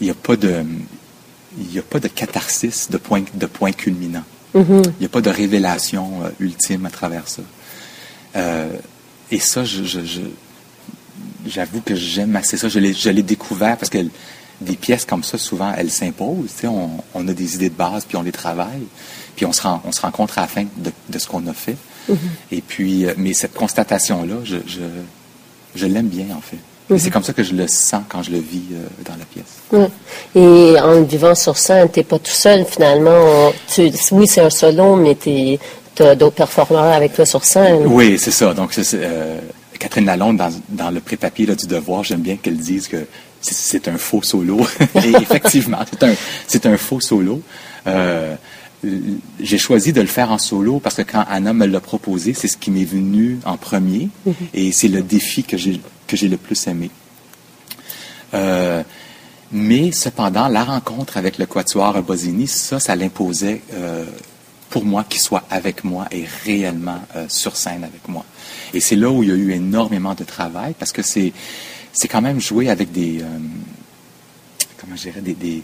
[0.00, 0.64] il n'y a pas de,
[1.58, 4.24] il a pas de catharsis, de point, de point culminant.
[4.54, 4.84] Mm-hmm.
[4.84, 7.42] Il n'y a pas de révélation euh, ultime à travers ça.
[8.36, 8.70] Euh,
[9.30, 9.82] et ça, je,
[11.46, 12.68] j'avoue que j'aime assez ça.
[12.68, 13.98] Je l'ai, je l'ai découvert parce que
[14.60, 16.52] des pièces comme ça, souvent, elles s'imposent.
[16.54, 18.86] Tu sais, on, on, a des idées de base, puis on les travaille,
[19.36, 21.52] puis on se, rend, on se rencontre à la fin de, de ce qu'on a
[21.52, 21.76] fait.
[22.50, 24.56] Et puis, euh, mais cette constatation-là, je,
[25.74, 26.58] je, l'aime bien, en fait.
[26.98, 29.88] C'est comme ça que je le sens quand je le vis euh, dans la pièce.
[30.34, 33.52] Et en le vivant sur scène, tu n'es pas tout seul, finalement.
[33.72, 35.58] Tu, oui, c'est un solo, mais tu
[36.02, 37.86] as d'autres performeurs avec toi sur scène.
[37.86, 38.52] Oui, c'est ça.
[38.52, 39.38] Donc, euh,
[39.78, 43.06] Catherine Lalonde, dans, dans le pré-papier du devoir, j'aime bien qu'elle dise que
[43.42, 44.60] c'est un faux solo.
[44.96, 46.14] Et effectivement, c'est un,
[46.46, 47.42] c'est un faux solo.
[47.86, 48.34] Euh,
[49.40, 52.48] j'ai choisi de le faire en solo parce que quand Anna me l'a proposé, c'est
[52.48, 54.34] ce qui m'est venu en premier mhm.
[54.54, 56.90] et c'est le défi que j'ai que j'ai le plus aimé.
[58.34, 58.82] Euh,
[59.52, 64.06] mais cependant, la rencontre avec le Quatuor Bosini, ça, ça l'imposait euh,
[64.70, 68.24] pour moi qu'il soit avec moi et réellement euh, sur scène avec moi.
[68.74, 71.32] Et c'est là où il y a eu énormément de travail parce que c'est
[71.92, 73.22] c'est quand même jouer avec des
[74.78, 75.62] comment je dirais des des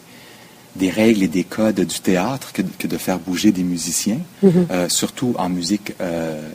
[0.90, 4.66] règles et des codes du théâtre que, que de faire bouger des musiciens, mhm.
[4.70, 6.48] euh, surtout en musique euh,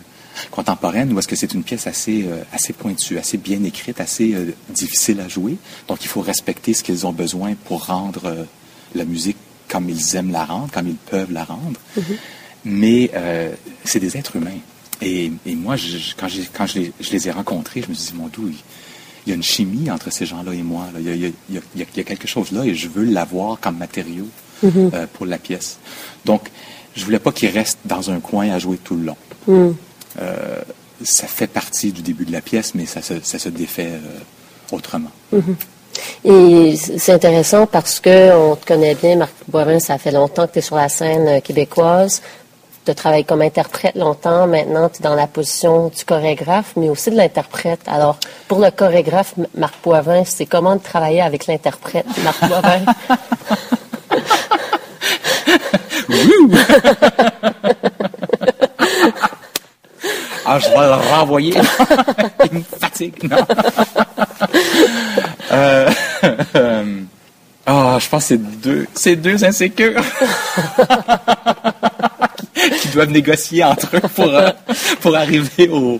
[0.51, 4.35] contemporaine, où est-ce que c'est une pièce assez, euh, assez pointue, assez bien écrite, assez
[4.69, 5.57] difficile à jouer.
[5.87, 8.47] Donc il faut respecter ce qu'ils ont besoin pour rendre
[8.95, 11.79] la musique comme ils aiment la rendre, comme ils peuvent la rendre.
[11.97, 12.03] Mhm.
[12.65, 13.11] Mais
[13.83, 14.59] c'est des êtres humains.
[15.01, 18.13] Et, et moi, je, quand, quand je, les, je, les, ai rencontrés, je me suis
[18.13, 18.49] dit, mon doux,
[19.25, 20.87] il y a une chimie entre ces gens-là et moi.
[20.99, 24.27] Il, y a, quelque chose là et je veux l'avoir comme matériau
[24.63, 24.93] mm-hmm.
[24.93, 25.77] euh, pour la pièce.
[26.25, 26.49] Donc,
[26.95, 29.17] je voulais pas qu'il reste dans un coin à jouer tout le long.
[29.47, 29.71] Mm.
[30.21, 30.61] Euh,
[31.03, 35.11] ça fait partie du début de la pièce, mais ça se, défait euh, autrement.
[35.33, 35.55] Mm-hmm.
[36.25, 40.53] Et c'est intéressant parce que on te connaît bien, Marc Boivin, ça fait longtemps que
[40.53, 42.21] tu es sur la scène québécoise
[42.83, 44.45] tu as travaillé comme interprète longtemps.
[44.47, 47.81] Maintenant, tu es dans la position du chorégraphe, mais aussi de l'interprète.
[47.87, 48.17] Alors,
[48.47, 52.81] pour le chorégraphe Marc Poivin, c'est comment de travailler avec l'interprète Marc Poivin?
[60.45, 61.53] ah, je vais le renvoyer.
[62.51, 63.37] Il me fatigue, non?
[65.51, 65.89] euh,
[67.65, 70.03] ah, je pense que c'est deux, c'est deux insécures
[72.83, 74.49] qui doivent négocier entre eux pour, euh,
[75.01, 75.99] pour arriver au,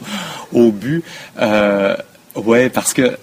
[0.51, 1.03] au but.
[1.39, 1.95] Euh,
[2.35, 3.17] ouais, parce que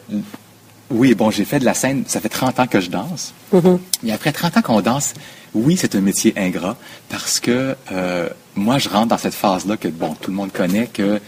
[0.90, 3.34] oui, bon, j'ai fait de la scène, ça fait 30 ans que je danse.
[3.52, 3.78] Mm-hmm.
[4.02, 5.12] Mais après 30 ans qu'on danse,
[5.54, 6.76] oui, c'est un métier ingrat
[7.08, 10.86] parce que euh, moi, je rentre dans cette phase-là que, bon, tout le monde connaît,
[10.86, 11.20] que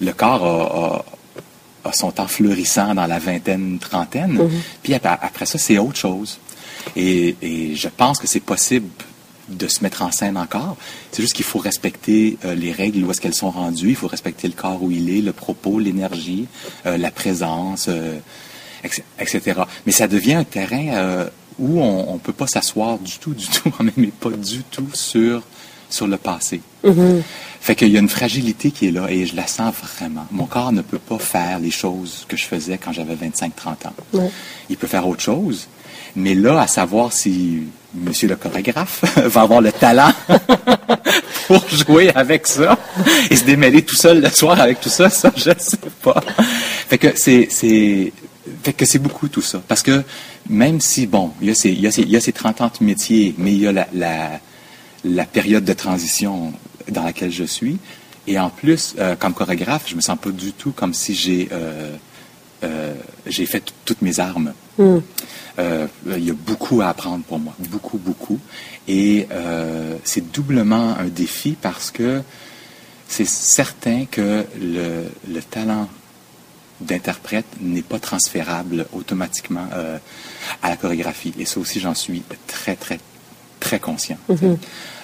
[0.00, 1.04] le corps
[1.84, 4.36] a, son temps fleurissant dans la vingtaine, trentaine.
[4.36, 4.50] Mm-hmm.
[4.82, 6.38] Puis après, ça, c'est autre chose.
[6.96, 8.88] Et, et je pense que c'est possible
[9.48, 10.76] de se mettre en scène encore.
[11.12, 13.90] C'est juste qu'il faut respecter euh, les règles où est-ce qu'elles sont rendues.
[13.90, 16.46] Il faut respecter le corps où il est, le propos, l'énergie,
[16.86, 18.18] euh, la présence, euh,
[19.18, 19.62] etc.
[19.86, 21.26] Mais ça devient un terrain
[21.58, 25.42] où on ne peut pas s'asseoir du tout, du tout, même pas du tout sur,
[25.90, 26.60] sur le passé.
[26.84, 27.22] Mm-hmm.
[27.60, 30.26] Fait qu'il y a une fragilité qui est là et je la sens vraiment.
[30.30, 34.30] Mon corps ne peut pas faire les choses que je faisais quand j'avais 25-30 ans.
[34.70, 35.66] Il peut faire autre chose,
[36.16, 37.62] mais là, à savoir si
[37.94, 40.12] Monsieur le chorégraphe va avoir le talent
[41.46, 42.78] pour jouer avec ça
[43.30, 46.20] et se démêler tout seul le soir avec tout ça, ça, je ne sais pas.
[46.88, 48.12] Fait que c'est, c'est,
[48.62, 49.62] fait que c'est beaucoup tout ça.
[49.66, 50.02] Parce que
[50.50, 52.32] même si, bon, il y a ces, il y a ces, il y a ces
[52.32, 53.88] 30 ans de métier, mais il y a la,
[55.04, 56.52] la, période de transition
[56.90, 57.78] dans laquelle je suis.
[58.26, 61.48] Et en plus, euh, comme chorégraphe, je me sens pas du tout comme si j'ai,
[61.52, 61.96] euh,
[62.64, 62.94] euh,
[63.26, 64.52] j'ai fait toutes mes armes.
[64.78, 64.98] Hmm.
[65.58, 68.38] Euh, il y a beaucoup à apprendre pour moi, beaucoup, beaucoup.
[68.86, 72.22] Et euh, c'est doublement un défi parce que
[73.08, 75.88] c'est certain que le, le talent
[76.80, 79.66] d'interprète n'est pas transférable automatiquement
[80.62, 81.34] à la chorégraphie.
[81.38, 83.00] Et ça aussi, j'en suis très, très,
[83.58, 84.18] très conscient.
[84.30, 84.56] Mm-hmm.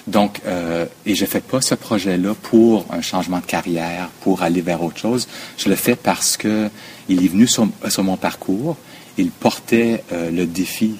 [0.07, 4.61] Donc, euh, et je fais pas ce projet-là pour un changement de carrière, pour aller
[4.61, 5.27] vers autre chose.
[5.57, 6.69] Je le fais parce que
[7.09, 8.77] il est venu sur, sur mon parcours
[9.17, 10.95] il portait euh, le défi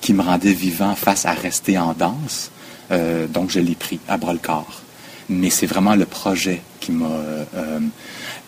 [0.00, 2.50] qui me rendait vivant face à rester en danse.
[2.90, 4.82] Euh, donc, je l'ai pris à bras le corps.
[5.28, 7.78] Mais c'est vraiment le projet qui m'a euh,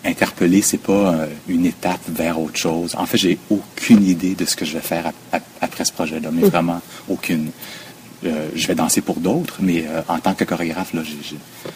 [0.03, 0.61] interpellé.
[0.61, 1.15] C'est pas
[1.47, 2.95] une étape vers autre chose.
[2.97, 5.11] En fait, j'ai aucune idée de ce que je vais faire
[5.61, 7.49] après ce projet-là, mais vraiment aucune.
[8.23, 11.01] Je vais danser pour d'autres, mais en tant que chorégraphe, là,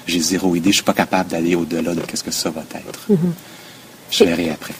[0.07, 0.71] j'ai zéro idée.
[0.71, 3.11] Je suis pas capable d'aller au-delà de ce que ça va être.
[3.11, 3.31] Mm-hmm.
[4.11, 4.73] Je verrai après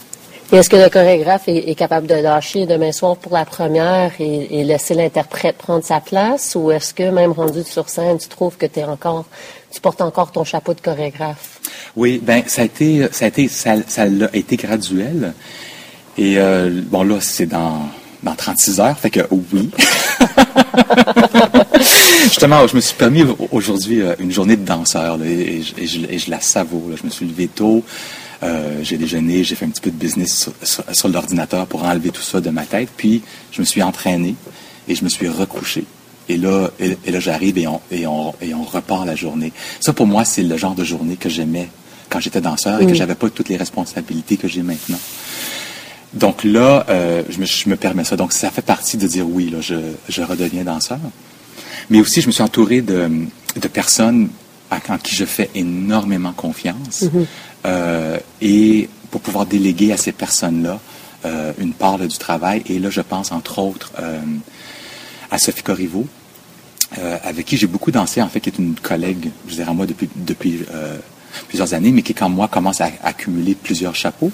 [0.57, 4.95] est-ce que le chorégraphe est, capable de lâcher demain soir pour la première et, laisser
[4.95, 6.55] l'interprète prendre sa place?
[6.55, 9.25] Ou est-ce que même rendu sur scène, tu trouves que es encore,
[9.71, 11.59] tu portes encore ton chapeau de chorégraphe?
[11.95, 15.33] Oui, ben ça a été, ça a été, ça, a été graduel.
[16.17, 17.87] Et euh, bon là, c'est dans
[18.23, 19.69] dans 36 heures, fait que oui.
[22.23, 26.91] Justement, je me suis permis aujourd'hui euh, une journée de danseur et, je, la savoure.
[26.95, 27.83] Je me suis levé tôt.
[28.41, 32.21] Euh, j'ai déjeuné, j'ai fait un petit peu de business sur, l'ordinateur pour enlever tout
[32.21, 32.89] ça de ma tête.
[32.95, 34.35] Puis, je me suis entraîné
[34.87, 35.85] et je me suis recouché.
[36.29, 39.51] Et là, et, là j'arrive et on, et, on, et on repart la journée.
[39.79, 41.69] Ça, pour moi, c'est le genre de journée que j'aimais
[42.09, 44.99] quand j'étais danseur et que j'avais pas toutes les responsabilités que j'ai maintenant.
[46.13, 48.15] Donc là, euh, je, me, je, me, permets ça.
[48.15, 49.75] Donc ça fait partie de dire oui, là, je,
[50.07, 50.99] je redeviens danseur.
[51.89, 53.09] Mais aussi, je me suis entouré de,
[53.55, 54.29] de personnes
[54.71, 57.03] en qui je fais énormément confiance.
[57.03, 57.25] Mm-hmm.
[57.65, 60.79] Euh, et pour pouvoir déléguer à ces personnes-là
[61.25, 62.63] euh, une part du travail.
[62.67, 63.91] Et là, je pense entre autres
[65.31, 66.07] à Sophie Corriveau,
[67.23, 70.09] avec qui j'ai beaucoup dansé, en fait, qui est une collègue, je dirais moi, depuis,
[70.15, 70.61] depuis
[71.47, 74.31] plusieurs années, mais qui, comme moi, commence à, accumuler plusieurs chapeaux.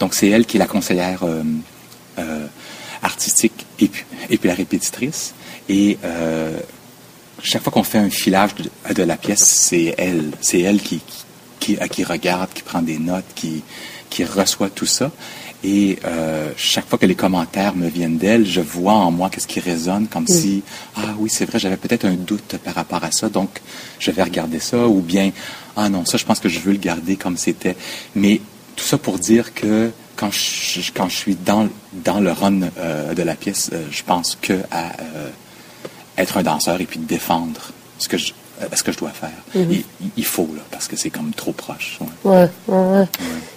[0.00, 1.24] Donc, c'est elle qui est la conseillère
[3.02, 5.34] artistique et puis, et puis la répétitrice.
[5.68, 5.98] Et
[7.42, 8.50] chaque fois qu'on fait un filage
[8.94, 10.30] de, la pièce, c'est elle.
[10.40, 11.00] C'est elle qui,
[11.60, 13.62] qui, qui regarde, qui prend des notes, qui,
[14.10, 15.10] qui reçoit tout ça.
[15.64, 19.46] Et euh, chaque fois que les commentaires me viennent d'elle, je vois en moi qu'est-ce
[19.46, 20.62] qui résonne, comme si
[20.94, 23.48] ah oui c'est vrai, j'avais peut-être un doute par rapport à ça, donc
[23.98, 25.32] je vais regarder ça, ou bien
[25.76, 27.76] ah non ça je pense que je veux le garder comme c'était.
[28.14, 28.40] Mais
[28.76, 31.68] tout ça pour dire que quand je, suis dans
[32.20, 34.92] le run euh, de la pièce, euh, je pense que à
[36.16, 38.32] être un danseur et puis défendre ce que je,
[38.62, 39.30] euh, ce que je dois faire.
[39.54, 39.82] Mhm.
[40.16, 41.98] il, faut, là, parce que c'est comme trop proche.
[42.24, 42.48] Ouais.
[42.68, 43.06] Ouais,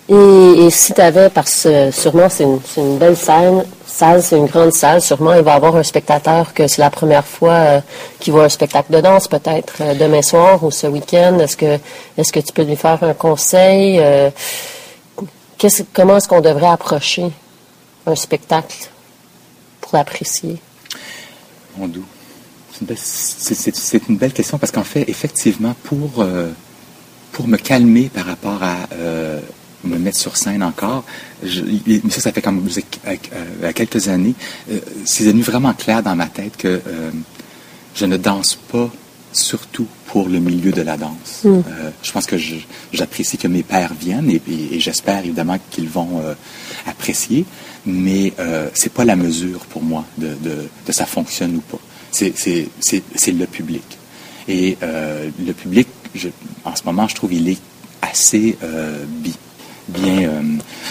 [0.09, 4.37] Et, et, si tu avais, parce que sûrement c'est une, une, belle salle, salle c'est
[4.37, 7.53] une grande salle, sûrement il va y avoir un spectateur que c'est la première fois
[7.53, 7.81] euh,
[8.19, 11.37] qu'il voit un spectacle de danse, peut-être euh, demain soir ou ce week-end.
[11.39, 11.77] Est-ce que,
[12.17, 14.01] est-ce que tu peux lui faire un conseil?
[15.93, 17.31] comment est-ce qu'on devrait approcher
[18.05, 18.89] un spectacle
[19.81, 20.57] pour l'apprécier?
[21.77, 22.05] Mon doux.
[22.95, 26.49] C'est une belle question parce qu'en fait, effectivement, pour, euh,
[27.31, 29.39] pour me calmer par rapport à euh,
[29.83, 31.03] me mettre sur scène encore,
[31.43, 34.35] mais ça, ça fait comme euh, quelques années,
[35.05, 36.81] c'est devenu vraiment clair dans ma tête que
[37.95, 38.89] je ne danse pas
[39.33, 41.43] surtout pour le milieu de la danse.
[41.43, 41.47] Mm.
[41.49, 42.37] Euh, je pense que
[42.91, 46.33] j'apprécie que mes pères viennent et, et, et j'espère évidemment qu'ils vont euh,
[46.85, 47.45] apprécier,
[47.85, 51.79] mais euh, c'est pas la mesure pour moi de, de, de ça fonctionne ou pas.
[52.17, 53.83] C'est le public.
[54.47, 56.29] Et euh, le public, je,
[56.63, 57.57] en ce moment, je trouve, il est
[58.01, 59.33] assez euh, bi,
[59.89, 60.41] bien euh,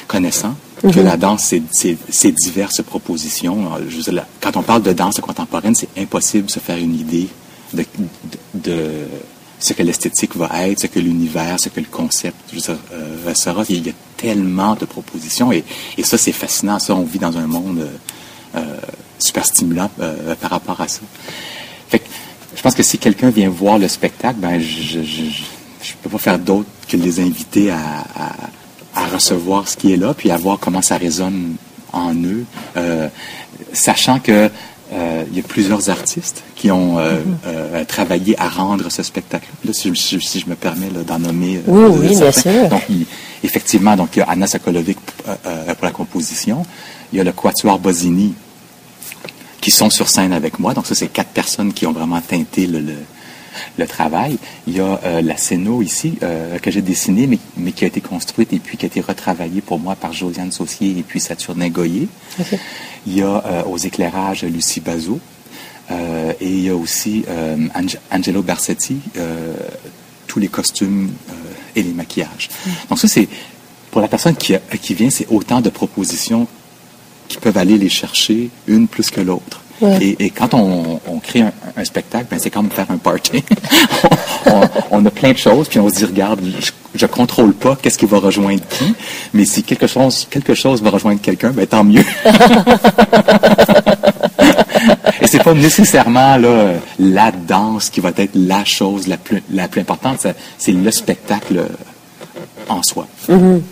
[0.07, 1.05] connaissant que Mhm.
[1.05, 3.71] la danse, c'est- diverses propositions.
[3.89, 7.29] Je dire, quand on parle de danse contemporaine, c'est impossible de se faire une idée
[7.73, 8.91] de, de, de
[9.59, 12.77] ce que l'esthétique va être, ce que l'univers, ce que le concept je dire,
[13.35, 13.65] sera.
[13.71, 15.65] Il y a tellement de propositions et,
[15.97, 16.79] et ça, c'est fascinant.
[16.79, 17.89] Ça, on vit dans un monde
[19.19, 21.01] super stimulant euh, par rapport à ça.
[21.89, 22.05] Fait que,
[22.57, 26.39] je pense que si quelqu'un vient voir le spectacle, ben, je, je peux pas faire
[26.39, 27.79] d'autre que de les inviter à,
[28.95, 31.57] à, à recevoir ce qui est là, puis à voir comment ça résonne
[31.93, 32.45] en eux,
[32.77, 33.09] euh,
[33.73, 34.51] sachant que
[34.93, 39.49] euh, il y a plusieurs artistes qui ont euh, euh, travaillé à rendre ce spectacle.
[39.65, 41.61] Là, si, je, si je me permets d'en nommer.
[41.67, 42.69] Oui, oui, bien sûr.
[42.69, 43.05] Donc, il-
[43.43, 46.65] effectivement, donc il y a Anna Sokolovic pour la composition.
[47.13, 48.35] Il y a le Quatuor Bosini
[49.67, 50.75] qui sont sur scène avec moi.
[50.75, 52.99] Donc ça, c'est quatre personnes qui ont vraiment teinté le, le,
[53.77, 54.39] le travail.
[54.69, 57.89] Il y a euh, la Céno ici, euh, que j'ai dessinée, mais, mais qui a
[57.89, 61.19] été construite et puis qui a été retravaillée pour moi par Josiane Saucier et puis
[61.19, 62.07] Saturnin Goyer.
[63.09, 65.19] Il y a euh, aux éclairages Lucie Bazot.
[66.41, 67.25] Et il y a aussi
[67.75, 69.55] Ange- Angelo Bersetti, euh,
[70.29, 71.11] tous les costumes
[71.75, 72.51] et les maquillages.
[72.89, 73.29] Donc ça, c'est
[73.91, 76.47] pour la personne qui, qui vient, c'est autant de propositions
[77.29, 79.61] qui peuvent aller les chercher, une plus que l'autre.
[79.81, 79.99] Ouais.
[80.01, 83.45] Et, et quand on, on crée un, un spectacle, ben c'est comme faire un party.
[84.47, 84.61] on,
[84.91, 87.99] on a plein de choses, puis on se dit, regarde, je, je contrôle pas qu'est-ce
[87.99, 88.95] qui va rejoindre qui,
[89.35, 92.05] mais si quelque chose, quelque chose va rejoindre quelqu'un, ben tant mieux.
[95.21, 99.69] Et c'est pas nécessairement là, la danse qui va être la chose la plus, la
[99.69, 100.27] plus importante,
[100.59, 101.67] c'est- le spectacle
[102.69, 103.07] en soi.
[103.29, 103.63] Mhm.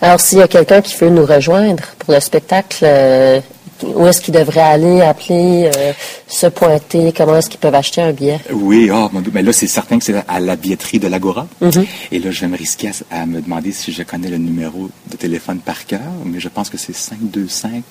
[0.00, 3.40] Alors, s'il y a quelqu'un qui veut nous rejoindre pour le spectacle, euh,
[3.82, 5.92] où est-ce qu'il devrait aller, appeler, euh,
[6.26, 8.40] se pointer, comment est-ce qu'ils peuvent acheter un billet?
[8.52, 11.46] Oui, ah, mon Dieu, mais là, c'est certain que c'est à la billetterie de l'Agora.
[11.60, 11.86] Mhm.
[12.12, 14.90] Et là, je vais me risquer à, à me demander si je connais le numéro
[15.10, 17.82] de téléphone par cœur, mais je pense que c'est 525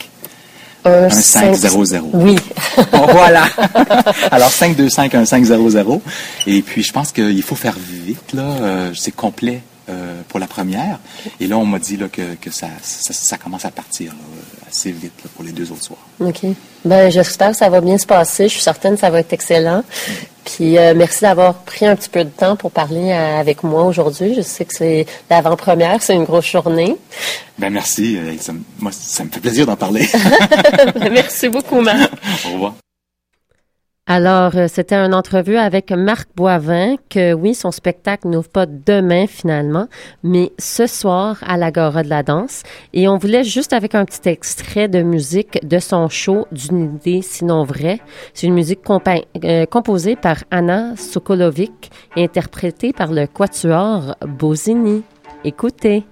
[0.86, 2.10] Un 1500.
[2.14, 2.36] Oui.
[2.92, 3.46] Bon, voilà.
[4.32, 6.02] Alors, 525 1500.
[6.46, 8.44] Et puis, je pense qu'il faut faire vite, là.
[8.44, 11.00] Euh, c'est complet euh, pour la première.
[11.40, 14.18] Et là, on m'a dit là, que, que ça, ça, ça commence à partir là,
[14.70, 16.00] assez vite là, pour les deux autres soirs.
[16.20, 16.42] OK.
[16.86, 18.46] Ben, j'espère que ça va bien se passer.
[18.48, 19.84] Je suis certaine que ça va être excellent.
[20.46, 24.34] Puis, euh, merci d'avoir pris un petit peu de temps pour parler avec moi aujourd'hui.
[24.36, 26.96] Je sais que c'est l'avant-première, c'est une grosse journée.
[27.60, 28.18] Ben merci.
[28.18, 30.08] Euh, ça, me- moi, ça me fait plaisir d'en parler.
[31.12, 32.12] merci beaucoup, Marc.
[32.50, 32.74] Au revoir.
[34.10, 39.28] Alors, euh, c'était une entrevue avec Marc Boivin, que oui, son spectacle n'ouvre pas demain
[39.28, 39.88] finalement,
[40.24, 42.64] mais ce soir à l'Agora de la danse.
[42.94, 47.22] Et on voulait juste avec un petit extrait de musique de son show d'une idée
[47.22, 48.00] sinon vraie.
[48.34, 55.04] C'est une musique compa- euh, composée par Anna Sokolovic interprétée par le quatuor Bosini.
[55.44, 56.06] Écoutez.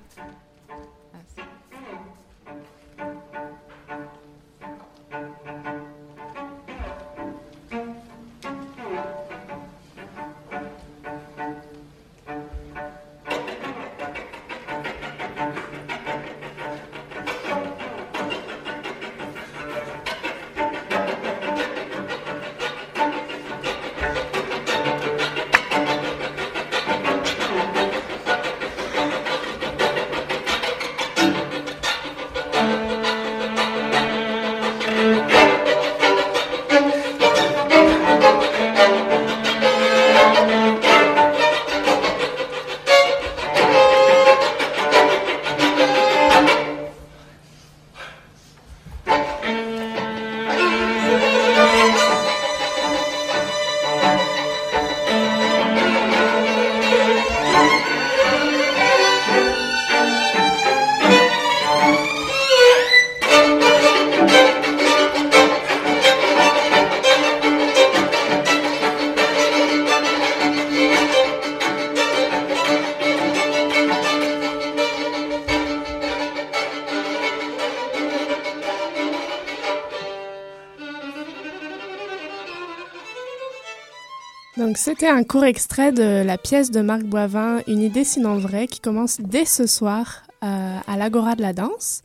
[84.86, 88.79] C'était un court extrait de la pièce de Marc Boivin, Une idée sinon vraie, qui
[88.79, 92.03] commence dès ce soir euh, à l'Agora de la danse.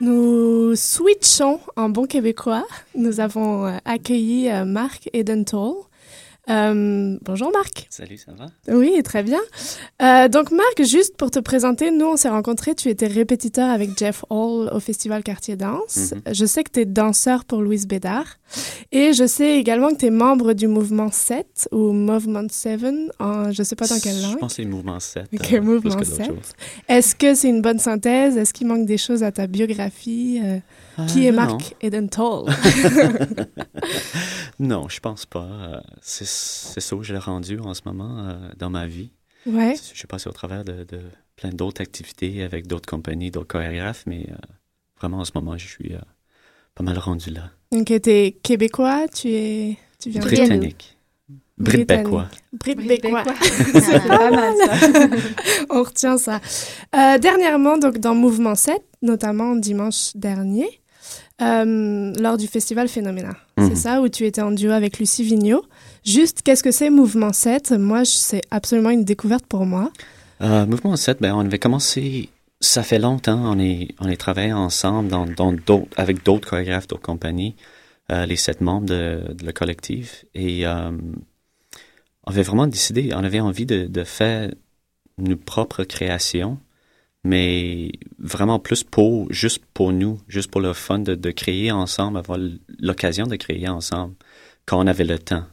[0.00, 2.66] Nous switchons en bon québécois.
[2.94, 5.72] Nous avons euh, accueilli euh, Marc Edenthal,
[6.50, 7.86] Euh, bonjour Marc.
[7.88, 8.46] Salut, ça va?
[8.74, 9.38] Oui, très bien.
[10.02, 13.96] Euh, donc Marc, juste pour te présenter, nous on s'est rencontrés, tu étais répétiteur avec
[13.96, 16.12] Jeff Hall au Festival Quartier Danse.
[16.12, 16.34] Mhm.
[16.34, 18.26] Je sais que tu es danseur pour Louise Bédard.
[18.90, 22.80] Et je sais également que tu es membre du mouvement 7 ou Movement 7,
[23.20, 24.32] en, je sais pas dans quelle langue.
[24.32, 25.28] Je pense que c'est le mouvement 7.
[25.32, 26.26] Ok, euh, mouvement plus que d'autres 7.
[26.26, 26.52] choses.
[26.88, 28.36] Est-ce que c'est une bonne synthèse?
[28.36, 30.40] Est-ce qu'il manque des choses à ta biographie?
[30.98, 31.32] Euh, qui est.
[31.32, 32.44] Marc Edenthal?
[34.58, 35.44] non, je pense pas.
[35.44, 39.10] Euh, C'est ça où je l'ai rendu en ce moment euh, dans ma vie.
[39.46, 39.74] Ouais.
[39.76, 41.00] Je suis passé au travers de, de
[41.36, 44.34] plein d'autres activités avec d'autres compagnies, d'autres chorégraphes, mais euh,
[45.00, 45.98] vraiment en ce moment, je suis euh,
[46.74, 47.50] pas mal rendu là.
[47.72, 49.78] Donc, tu es québécois, tu es...
[50.00, 50.96] Tu viens de- Britannique.
[51.58, 52.26] Brit-Bécois.
[52.52, 53.22] Brit-Bécois.
[53.42, 55.16] C'est pas mal, mal, ça.
[55.70, 56.40] On retient ça.
[56.96, 60.80] Euh, dernièrement, donc, dans Mouvement 7, notamment dimanche dernier,
[61.40, 63.30] euh, lors du festival Phénoména.
[63.56, 63.68] Mhm.
[63.68, 65.64] C'est ça, où tu étais en duo avec Lucie Vigneault.
[66.04, 69.90] Juste, qu'est-ce que c'est Mouvement 7 Moi, c'est absolument une découverte pour moi.
[70.42, 72.28] Euh, Mouvement 7, ben, on avait commencé,
[72.60, 76.88] ça fait longtemps, on est, on est travaillé ensemble dans, dans d'autres, avec d'autres chorégraphes,
[76.88, 77.54] d'autres compagnies,
[78.10, 80.24] euh, les sept membres de, de le collectif.
[80.34, 84.50] Et on avait vraiment décidé, on avait envie de, de faire
[85.18, 86.58] nos propres créations,
[87.24, 92.18] mais vraiment plus pour, juste pour nous, juste pour le fun de, de créer ensemble,
[92.18, 92.38] avoir
[92.78, 94.14] l'occasion de créer ensemble
[94.66, 95.46] quand on avait le temps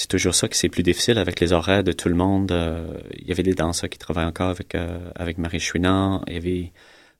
[0.00, 2.52] c'est toujours ça que c'est plus difficile avec les horaires de tout le monde.
[2.52, 6.24] Euh, il y avait des danseurs qui travaillent encore avec, euh, avec Marie Chouinard.
[6.26, 6.72] Il y avait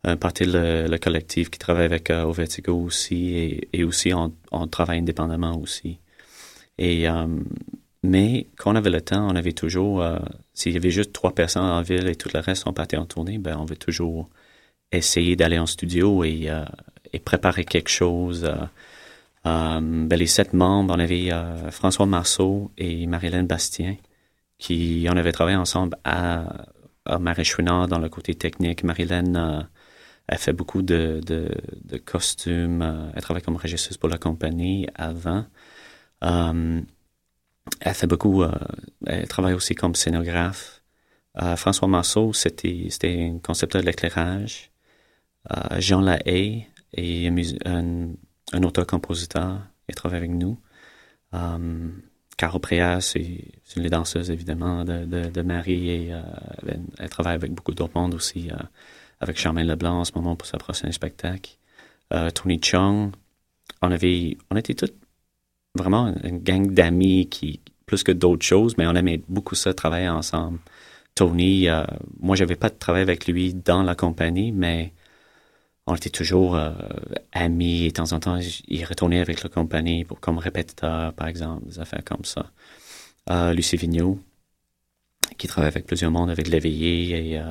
[0.05, 2.25] un parti le, le collectif qui travaille avec euh,
[2.68, 5.99] aussi et, et aussi on, on travaille indépendamment aussi.
[6.79, 7.27] Et, euh,
[8.03, 10.19] mais quand on avait le temps, on avait toujours, euh,
[10.55, 13.07] s'il y avait juste trois personnes en ville et tout le reste sont partis en
[13.07, 14.31] tournée, ben on veut toujours
[14.93, 16.65] essayer d'aller en studio et, euh,
[17.13, 18.45] et préparer quelque chose.
[18.45, 18.57] euh,
[19.47, 23.97] euh, ben, les sept membres, on avait euh, François Marceau et Marilyn Bastien,
[24.59, 26.67] qui on avait travaillé ensemble à,
[27.07, 28.85] à dans le côté technique.
[28.85, 29.63] Marilyn, euh,
[30.29, 31.51] elle fait beaucoup de, de,
[31.85, 33.13] de costumes.
[33.15, 35.47] elle travaille comme régisseuse pour la compagnie avant.
[37.81, 38.43] Elle fait beaucoup.
[38.43, 38.53] euh,
[39.07, 40.83] elle travaille aussi comme scénographe.
[41.41, 44.71] Euh, François Marceau, c'était c'était un concepteur de l'éclairage.
[45.51, 47.29] Euh, Jean Lahaye est
[47.66, 48.09] un,
[48.53, 49.61] un, auteur-compositeur.
[49.89, 50.59] Il travaille avec nous.
[51.33, 52.03] Um,
[52.37, 53.45] Caro Préas, c'est
[53.77, 55.91] une des danseuses, évidemment, de, de, Marie.
[55.91, 56.12] Et,
[56.99, 58.49] elle, travaille avec beaucoup d'autres mondes aussi,
[59.21, 61.59] avec Charmaine Leblanc en ce moment pour sa prochaine spectacle.
[62.35, 63.12] Tony Chung.
[63.83, 64.93] On avait, on était tous
[65.75, 70.09] vraiment une gang d'amis qui, plus que d'autres choses, mais on aimait beaucoup ça, travailler
[70.09, 70.59] ensemble.
[71.14, 71.85] Tony, euh,
[72.21, 74.93] moi, j'avais pas de travail avec lui dans la compagnie, mais
[75.87, 76.73] on était toujours euh,
[77.33, 77.85] amis.
[77.85, 81.66] Et de temps en temps, il retournait avec la compagnie pour, comme répétiteur, par exemple,
[81.66, 82.51] des affaires comme ça.
[83.31, 84.18] Euh, Lucie Vigneault,
[85.37, 87.43] qui travaille avec plusieurs mondes, avec l'éveillé et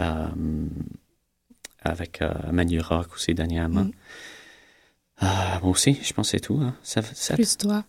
[0.00, 0.26] euh,
[1.82, 3.84] avec Manu Rock aussi dernièrement.
[3.84, 3.92] Mm.
[5.22, 5.26] Euh,
[5.62, 6.60] moi aussi, je pense que c'est tout.
[6.62, 6.74] Hein.
[6.82, 7.84] Ça, ça- Plus toi.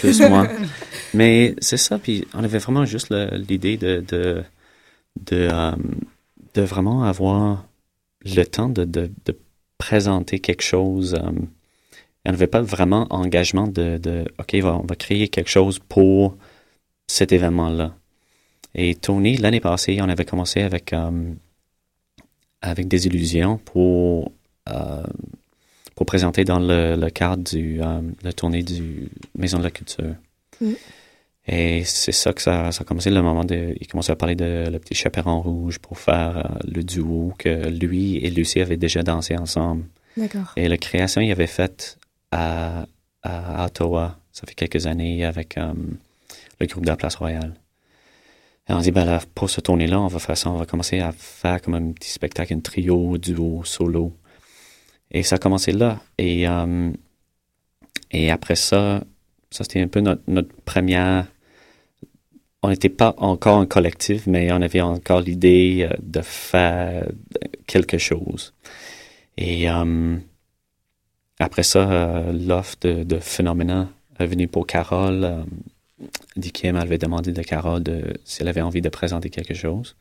[0.00, 0.48] plus moi.
[1.14, 3.10] Mais c'est ça, puis on avait vraiment juste
[3.48, 4.42] l'idée de, de,
[5.26, 5.72] de, euh,
[6.54, 7.66] de vraiment avoir
[8.24, 9.38] le temps de, de, de
[9.78, 11.14] présenter quelque chose.
[11.14, 11.30] euh,
[12.26, 15.78] on n'avait pas vraiment engagement de, de OK, on va, on va créer quelque chose
[15.78, 16.36] pour
[17.06, 17.94] cet événement-là.
[18.74, 21.32] Et Tony, l'année passée, on avait commencé avec, euh,
[22.62, 24.32] avec des illusions pour,
[24.68, 25.02] euh,
[26.00, 30.14] pour présenter dans le, le cadre du euh, la tournée du Maison de la Culture.
[30.58, 30.72] Mm.
[31.46, 33.74] Et c'est ça que ça, ça a commencé le moment de.
[33.78, 37.68] Il commençait à parler de Le Petit Chaperon Rouge pour faire euh, le duo que
[37.68, 39.84] lui et Lucie avaient déjà dansé ensemble.
[40.16, 40.54] D'accord.
[40.56, 41.98] Et la création, il avait faite
[42.30, 42.86] à,
[43.22, 45.74] à Ottawa, ça fait quelques années, avec euh,
[46.60, 47.52] le groupe de la Place Royale.
[48.70, 51.00] Et on dit, ben là, pour ce tournée-là, on va faire ça, on va commencer
[51.00, 54.14] à faire comme un petit spectacle, un trio, duo, solo.
[55.10, 56.00] Et ça a commencé là.
[56.18, 56.90] Et, euh,
[58.10, 59.02] et après ça,
[59.50, 61.26] ça c'était un peu notre, première.
[62.62, 67.08] On n'était pas encore un collectif, mais on avait encore l'idée euh, de faire
[67.66, 68.54] quelque chose.
[69.36, 70.16] Et euh,
[71.38, 73.18] après ça, l'offre de, de
[74.20, 75.24] est venue pour Carole.
[75.24, 75.42] Euh,
[76.36, 77.82] dit Kim avait demandé de Carole
[78.24, 79.96] si elle avait envie de présenter quelque chose.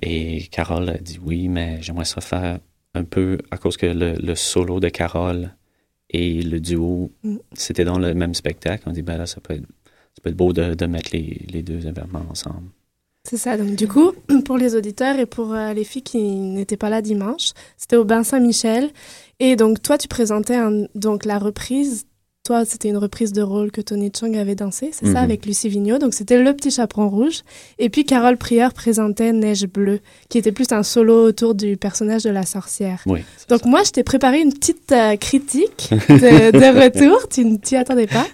[0.00, 2.58] Et Carole a dit oui, mais j'aimerais ça faire
[2.94, 5.54] un peu à cause que le, le solo de Carole
[6.10, 7.36] et le duo, Mm.
[7.54, 8.84] c'était dans le même spectacle.
[8.86, 11.44] On dit, ben là, ça peut être, ça peut être beau de, de mettre les,
[11.50, 12.68] les deux événements ensemble.
[13.24, 13.56] C'est ça.
[13.56, 14.12] Donc, du coup,
[14.44, 18.04] pour les auditeurs et pour euh, les filles qui n'étaient pas là dimanche, c'était au
[18.04, 18.90] Bain Saint-Michel.
[19.40, 22.04] Et donc, toi, tu présentais un- donc la reprise
[22.44, 25.16] toi, c'était une reprise de rôle que Tony Chung avait dansé, c'est ça, Mhm.
[25.24, 25.98] avec Lucie Vigneault.
[25.98, 27.42] Donc, c'était Le Petit Chaperon Rouge.
[27.78, 32.24] Et puis, Carole Prieur présentait Neige Bleue, qui était plus un solo autour du personnage
[32.24, 33.00] de la sorcière.
[33.06, 33.20] Oui.
[33.48, 37.28] Donc, moi, je t'ai préparé une petite euh, critique de, de retour.
[37.28, 38.26] tu ne t'y attendais pas.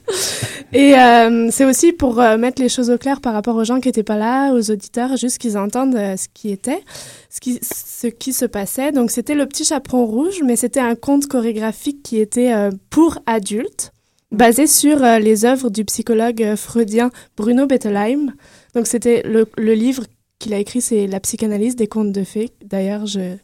[0.73, 3.79] Et euh, c'est aussi pour euh, mettre les choses au clair par rapport aux gens
[3.79, 6.83] qui n'étaient pas là, aux auditeurs, juste qu'ils entendent ce qui était,
[7.29, 8.91] ce qui, ce qui se passait.
[8.91, 12.55] Donc, c'était Le Petit Chaperon Rouge, mais c'était un conte chorégraphique qui était
[12.89, 13.93] pour adultes
[14.31, 18.33] basé sur euh, les œuvres du psychologue euh, freudien Bruno Bettelheim.
[18.75, 20.05] Donc c'était le, le livre
[20.39, 22.51] qu'il a écrit, c'est La psychanalyse des contes de fées.
[22.65, 23.37] D'ailleurs, je,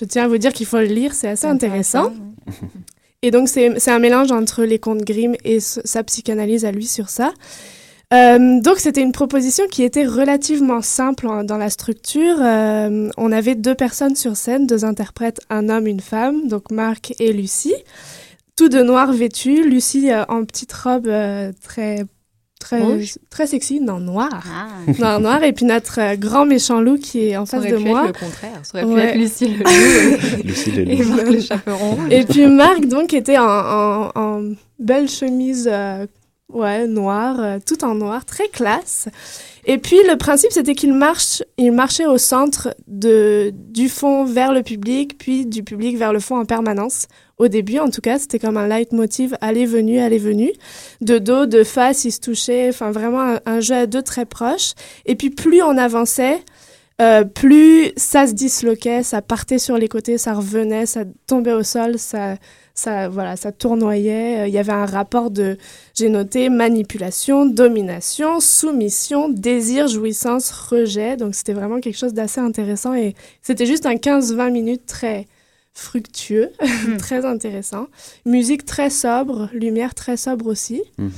[0.00, 2.12] je tiens à vous dire qu'il faut le lire, c'est assez intéressant.
[3.22, 7.08] Et donc c'est un mélange entre les contes Grimm et sa psychanalyse à lui sur
[7.08, 7.32] ça.
[8.14, 12.36] Euh, donc c'était une proposition qui était relativement simple en- dans la structure.
[12.40, 17.12] Euh, on avait deux personnes sur scène, deux interprètes, un homme, une femme, donc Marc
[17.18, 17.74] et Lucie
[18.58, 22.04] tout de noir vêtu, Lucie euh, en petite robe euh, très
[22.60, 23.18] très Rouge?
[23.30, 24.44] très sexy, non noir,
[24.98, 27.76] noir noir, et puis notre euh, grand méchant loup qui est en Ça face de
[27.76, 28.00] pu moi.
[28.08, 28.60] être le contraire.
[28.64, 29.58] Ça aurait pu être Lucie le
[30.38, 30.42] loup.
[30.44, 31.14] Lucie le Et loup.
[31.14, 31.98] Marc le chaperon.
[32.10, 34.42] Et puis Marc donc était en, en, en
[34.80, 36.06] belle chemise euh,
[36.52, 39.08] ouais noire, euh, tout en noir, très classe.
[39.70, 44.52] Et puis le principe c'était qu'il marche, il marchait au centre de du fond vers
[44.52, 47.06] le public, puis du public vers le fond en permanence.
[47.36, 50.50] Au début, en tout cas, c'était comme un leitmotiv aller-venu, aller-venu.
[51.00, 52.70] De dos, de face, ils se touchaient.
[52.70, 54.72] Enfin, vraiment un, un jeu à deux très proche.
[55.06, 56.42] Et puis, plus on avançait,
[57.00, 61.62] euh, plus ça se disloquait, ça partait sur les côtés, ça revenait, ça tombait au
[61.62, 62.36] sol, ça,
[62.78, 64.42] ça, voilà, ça tournoyait.
[64.42, 65.58] Euh, Il y avait un rapport de,
[65.94, 71.16] j'ai noté, manipulation, domination, soumission, désir, jouissance, rejet.
[71.16, 75.26] Donc c'était vraiment quelque chose d'assez intéressant et c'était juste un 15-20 minutes très
[75.74, 76.52] fructueux,
[76.98, 77.88] très intéressant.
[78.24, 80.82] Musique très sobre, lumière très sobre aussi.
[80.98, 81.10] Mhm.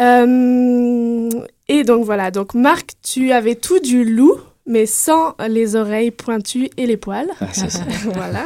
[0.00, 1.28] Euh,
[1.68, 6.70] et donc voilà, donc Marc, tu avais tout du loup, mais sans les oreilles pointues
[6.76, 7.30] et les poils.
[7.40, 7.66] Ah, ça.
[8.14, 8.44] voilà.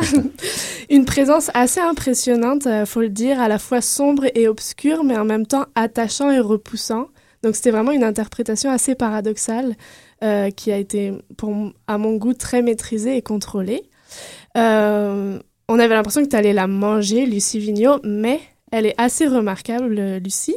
[0.91, 5.17] Une présence assez impressionnante, euh, faut le dire, à la fois sombre et obscure, mais
[5.17, 7.09] en même temps attachant et repoussant.
[7.43, 9.75] Donc c'était vraiment une interprétation assez paradoxale
[10.25, 11.55] euh, qui a été, pour,
[11.87, 13.83] à mon goût, très maîtrisée et contrôlée.
[14.57, 15.39] Euh,
[15.69, 18.41] on avait l'impression que tu allais la manger, Lucie Vigneault, mais
[18.77, 20.55] elle est assez remarquable, euh, Lucie.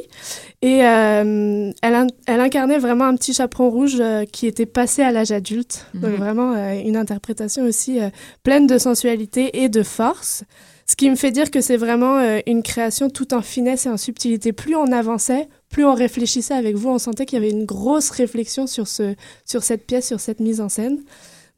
[0.62, 5.02] Et euh, elle, in- elle incarnait vraiment un petit chaperon rouge euh, qui était passé
[5.02, 5.86] à l'âge adulte.
[5.94, 6.16] Donc Mhm.
[6.16, 7.98] vraiment euh, une interprétation aussi
[8.42, 10.44] pleine de sensualité et de force.
[10.86, 13.96] Ce qui me fait dire que c'est vraiment une création tout en finesse et en
[13.96, 14.52] subtilité.
[14.52, 16.88] Plus on avançait, plus on réfléchissait avec vous.
[16.88, 19.14] On sentait qu'il y avait une grosse réflexion sur, ce,
[19.44, 20.98] sur cette pièce, sur cette mise en scène.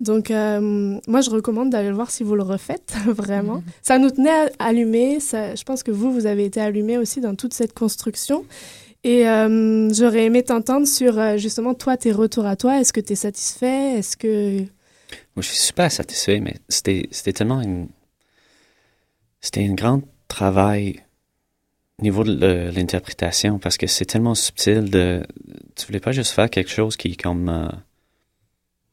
[0.03, 3.62] Donc, euh, moi, je recommande d'aller le voir si vous le refaites, vraiment.
[3.82, 5.20] Ça nous tenait à- allumés.
[5.20, 8.44] Ça, je pense que vous, vous avez été allumés aussi dans toute cette construction.
[9.05, 12.80] Et euh, j'aurais aimé t'entendre sur, euh, justement, toi, tes retours à toi.
[12.80, 13.98] Est-ce que tu es satisfait?
[13.98, 14.59] Est-ce que...
[14.61, 17.88] Moi, je suis super satisfait, mais c'était, c'était tellement une.
[19.40, 21.00] C'était un grand travail
[21.98, 25.22] au niveau de l'interprétation parce que c'est tellement subtil de.
[25.76, 27.70] Tu voulais pas juste faire quelque chose qui est comme.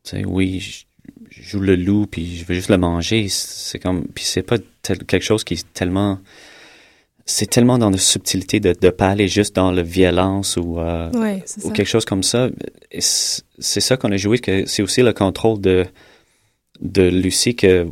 [0.04, 0.86] tu sais, oui, je
[1.42, 3.28] joue le loup puis je veux juste le manger.
[3.30, 4.06] C'est comme.
[4.14, 6.20] Puis c'est pas tel- quelque chose qui est tellement.
[7.26, 11.12] C'est tellement dans la subtilité de ne pas aller juste dans la violence ou, euh,
[11.12, 11.72] Ouais, ou ça.
[11.72, 12.50] quelque chose comme ça.
[12.98, 15.86] C'est ça qu'on a joué, que c'est aussi le contrôle de,
[16.82, 17.86] de Lucie que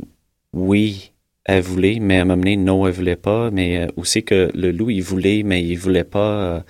[0.52, 1.12] oui,
[1.44, 4.50] elle voulait, mais à un moment donné, non, elle voulait pas, mais euh, aussi que
[4.54, 6.18] le loup, il voulait, mais il voulait pas.
[6.56, 6.60] euh,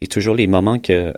[0.00, 1.12] et toujours les moments que,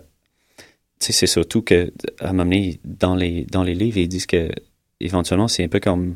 [0.99, 4.07] tu sais, c'est surtout que, à un moment donné, dans les, dans les livres, ils
[4.07, 4.49] disent que,
[4.99, 6.15] éventuellement, c'est un peu comme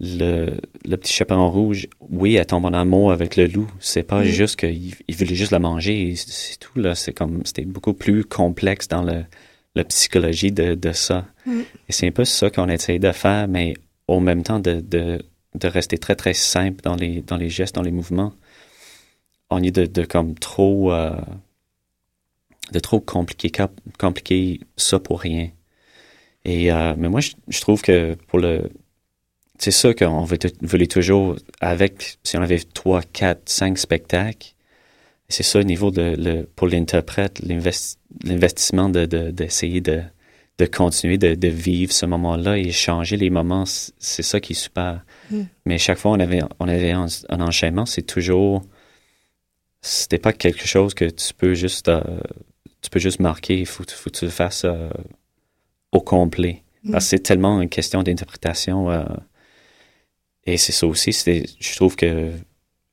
[0.00, 1.86] le, le petit chaperon rouge.
[2.00, 3.70] Oui, elle tombe en amour avec le loup.
[3.80, 4.24] C'est pas Mm.
[4.24, 6.94] juste qu'il il voulait juste la manger, c'est tout, là.
[6.94, 9.24] C'est comme, c'était beaucoup plus complexe dans le,
[9.74, 11.26] la psychologie de, de ça.
[11.46, 11.60] Mm.
[11.88, 13.74] Et c'est un peu ça qu'on essaye de faire, mais
[14.08, 15.20] au même temps de, de,
[15.54, 18.32] de rester très, très simple dans les, dans les gestes, dans les mouvements.
[19.50, 21.10] On est de, de comme trop, euh,
[22.72, 23.50] de trop compliquer,
[23.98, 25.50] compliquer ça pour rien.
[26.44, 28.70] Et, euh, mais moi, je, je trouve que pour le,
[29.58, 34.54] c'est ça qu'on veut- voulait toujours, avec, si on avait trois, quatre, cinq spectacles,
[35.28, 40.02] c'est ça au niveau de, le, pour l'interprète, l'invest- l'investissement de, de- d'essayer de,
[40.58, 44.54] de continuer de, de vivre ce moment-là et changer les moments, c'est c'est ça qui
[44.54, 45.02] est super.
[45.30, 45.42] Mm.
[45.66, 48.62] Mais chaque fois on avait, on avait un, un enchaînement, c'est toujours,
[49.82, 52.02] c'était pas quelque chose que tu peux juste, euh,
[52.82, 54.90] tu peux juste marquer, il faut, faut que tu le fasses euh,
[55.92, 56.62] au complet.
[56.84, 56.92] Mm.
[56.92, 58.90] Parce que c'est tellement une question d'interprétation.
[58.90, 59.04] euh,
[60.44, 62.32] et c'est ça aussi, c'est, je trouve que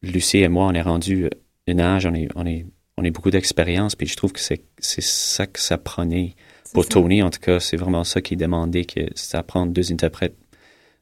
[0.01, 1.29] Lucie et moi, on est rendu
[1.67, 2.65] un âge, on est, on est,
[2.97, 6.35] on est beaucoup d'expérience, puis je trouve que c'est, c'est ça que ça prenait.
[6.73, 10.35] Pour Tony, en tout cas, c'est vraiment ça qui demandait, que ça prend deux interprètes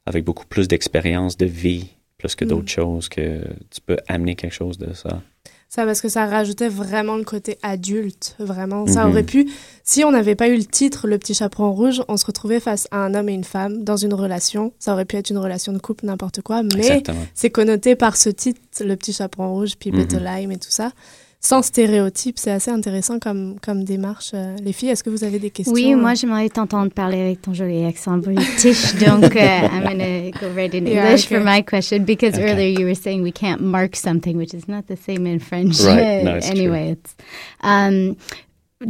[0.06, 1.88] avec beaucoup plus d'expérience de vie,
[2.18, 2.68] plus que d'autres mm.
[2.68, 3.42] choses, que
[3.72, 5.22] tu peux amener quelque chose de ça.
[5.70, 8.88] Ça, parce que ça rajoutait vraiment le côté adulte, vraiment.
[8.88, 9.12] Ça mhm.
[9.12, 9.50] aurait pu,
[9.84, 12.88] si on n'avait pas eu le titre Le Petit Chaperon Rouge, on se retrouvait face
[12.92, 14.74] à un homme et une femme dans une relation.
[14.80, 17.04] Ça aurait pu être une relation de couple, n'importe quoi, mais
[17.34, 20.92] c'est connoté par ce titre, Le Petit Chaperon Rouge, puis mm Lime et tout ça
[21.40, 22.38] sans stéréotypes.
[22.38, 24.32] C'est assez intéressant comme, comme démarche.
[24.34, 25.74] Euh, les filles, est-ce que vous avez des questions?
[25.74, 28.96] Oui, moi, j'aimerais t'entendre parler avec ton joli accent british.
[28.96, 29.40] donc, uh,
[29.72, 32.52] I'm going to go right in English for my question because okay.
[32.52, 35.80] earlier you were saying we can't mark something, which is not the same in French.
[35.82, 36.24] Right.
[36.24, 37.02] No, it's anyway, true.
[37.04, 37.16] it's.
[37.62, 38.18] Um,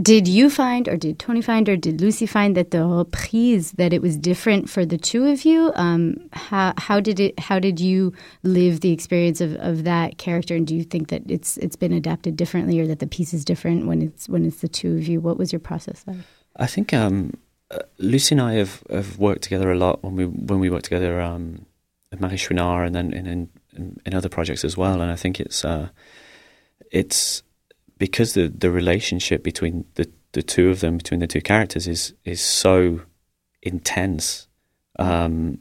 [0.02, 3.94] did you find, or did Tony find, or did Lucy find that the reprise that
[3.94, 5.72] it was different for the two of you?
[5.76, 7.40] Um, how how did it?
[7.40, 10.56] How did you live the experience of, of that character?
[10.56, 13.46] And do you think that it's it's been adapted differently, or that the piece is
[13.46, 15.20] different when it's when it's the two of you?
[15.20, 16.18] What was your process like?
[16.58, 17.34] I think um,
[17.72, 20.86] uh, Lucy and I have, have worked together a lot when we when we worked
[20.86, 21.66] together um,
[22.12, 25.02] at Marie Chouinard and then in, in, in other projects as well.
[25.02, 25.90] And I think it's uh,
[26.92, 27.44] it's
[28.06, 32.14] because the the relationship between the the two of them, between the two characters, is
[32.24, 33.02] is so
[33.64, 34.48] intense.
[35.00, 35.60] Um,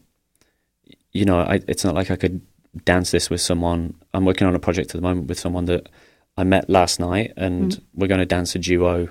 [1.13, 2.43] you know, I, it's not like I could
[2.85, 3.95] dance this with someone.
[4.13, 5.89] I'm working on a project at the moment with someone that
[6.37, 7.83] I met last night, and mm.
[7.95, 9.09] we're going to dance a duo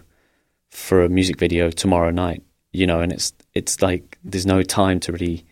[0.70, 2.44] for a music video tomorrow night.
[2.72, 5.44] You know, and it's it's like there's no time to really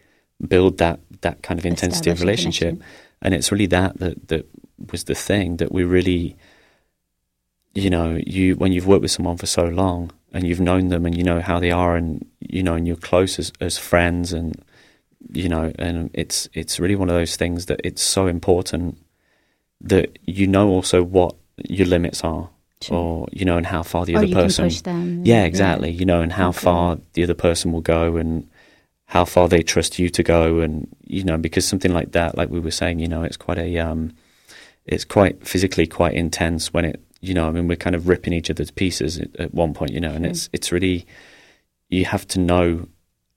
[0.47, 2.79] build that that kind of intensity of relationship,
[3.23, 4.45] and it's really that that that
[4.91, 6.37] was the thing that we really
[7.73, 11.05] you know, you when you've worked with someone for so long and you've known them
[11.05, 14.33] and you know how they are and you know and you're close as, as friends
[14.33, 14.63] and
[15.31, 18.97] you know and it's it's really one of those things that it's so important
[19.79, 22.49] that you know also what your limits are
[22.81, 22.97] sure.
[22.97, 25.99] or you know and how far the or other person them, yeah exactly yeah.
[25.99, 26.59] you know and how okay.
[26.59, 28.49] far the other person will go and
[29.05, 32.49] how far they trust you to go and you know because something like that like
[32.49, 34.11] we were saying you know it's quite a um
[34.85, 38.33] it's quite physically quite intense when it you know, I mean, we're kind of ripping
[38.33, 40.29] each other's pieces at, at one point, you know, and mm.
[40.29, 41.05] it's it's really
[41.89, 42.87] you have to know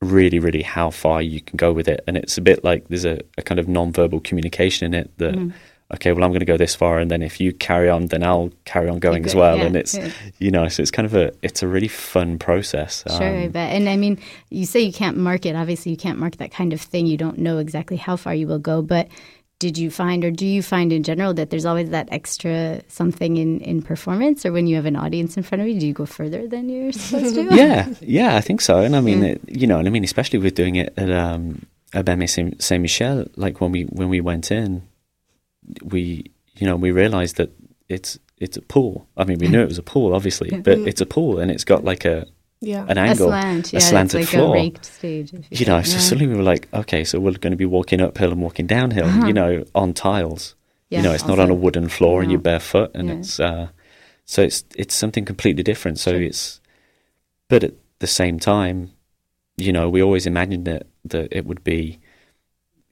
[0.01, 3.05] really, really how far you can go with it, and it's a bit like there's
[3.05, 5.35] a, a kind of non-verbal communication in it that.
[5.35, 5.53] Mm.
[5.93, 8.25] Okay, well, I'm going to go this far, and then if you carry on, then
[8.25, 9.59] I'll carry on going as well.
[9.59, 10.11] Yeah, and it's, yeah.
[10.39, 13.05] you know, so it's kind of a, it's a really fun process.
[13.07, 14.19] Sure, um, but and I mean,
[14.51, 15.55] you say you can't mark it.
[15.55, 17.07] Obviously, you can't mark that kind of thing.
[17.07, 19.09] You don't know exactly how far you will go, but
[19.65, 23.39] did you find or do you find in general that there's always that extra something
[23.39, 24.45] in, in performance?
[24.45, 26.69] Or when you have an audience in front of you do you go further than
[26.69, 27.49] you're supposed to?
[27.57, 28.81] Yeah yeah i think so.
[28.81, 29.31] And i mean yeah.
[29.31, 33.25] it, you know and i mean especially with doing it at um at saint michel
[33.37, 34.83] like when we when we went in
[35.83, 37.51] we you know we realized that
[37.89, 39.07] it's it's a pool.
[39.17, 41.65] I mean we knew it was a pool obviously but it's a pool and it's
[41.65, 42.27] got like a
[42.67, 42.87] yeah.
[42.89, 44.57] an angle, a, slant, yeah, a slanted like floor.
[44.57, 47.53] A raked stage, you, you know, so suddenly we were like, okay, so we're going
[47.53, 49.27] to be walking uphill and walking downhill, uh-huh.
[49.27, 50.55] you know, on tiles.
[50.91, 52.23] Yeah, you know, it's also, not on a wooden floor no.
[52.23, 53.15] and you're barefoot, and yeah.
[53.15, 53.69] it's uh,
[54.25, 55.99] so it's it's something completely different.
[55.99, 56.23] So sure.
[56.23, 56.61] it's,
[57.49, 58.93] but at the same time,
[59.57, 61.99] you know, we always imagined that that it would be,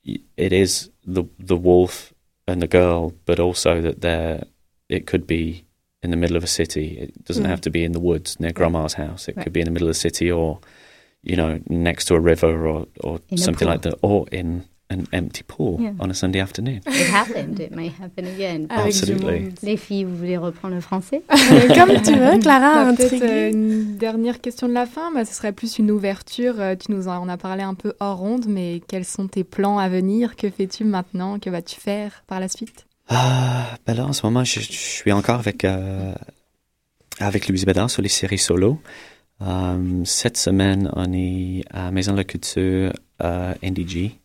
[0.04, 2.12] it is the the wolf
[2.46, 4.44] and the girl, but also that there
[4.88, 5.64] it could be
[6.02, 6.98] in the middle of a city.
[6.98, 7.48] It doesn't mm.
[7.48, 9.28] have to be in the woods near grandma's house.
[9.28, 9.44] It right.
[9.44, 10.58] could be in the middle of the city or,
[11.22, 15.42] you know, next to a river or, or something like that, or in an empty
[15.42, 15.92] pool yeah.
[16.00, 16.82] on a Sunday afternoon.
[16.86, 17.60] It happened.
[17.60, 18.66] It may happen again.
[18.68, 19.54] Absolutely.
[19.62, 21.22] Les filles, vous voulez reprendre le français?
[21.28, 22.84] Comme tu veux, Clara.
[22.84, 25.10] Bah, Peut-être euh, une dernière question de la fin.
[25.12, 26.60] Bah, ce serait plus une ouverture.
[26.60, 29.78] Euh, tu nous en as parlé un peu hors ronde, mais quels sont tes plans
[29.78, 30.36] à venir?
[30.36, 31.38] Que fais-tu maintenant?
[31.38, 32.86] Que vas-tu faire par la suite?
[33.08, 36.14] Ah, ben là, en ce moment, je, suis encore avec, euh,
[37.18, 38.80] avec Louise Bédard sur les séries solo.
[39.40, 42.92] Um, cette semaine, on est à Maison de la Culture
[43.22, 44.18] euh, NDG.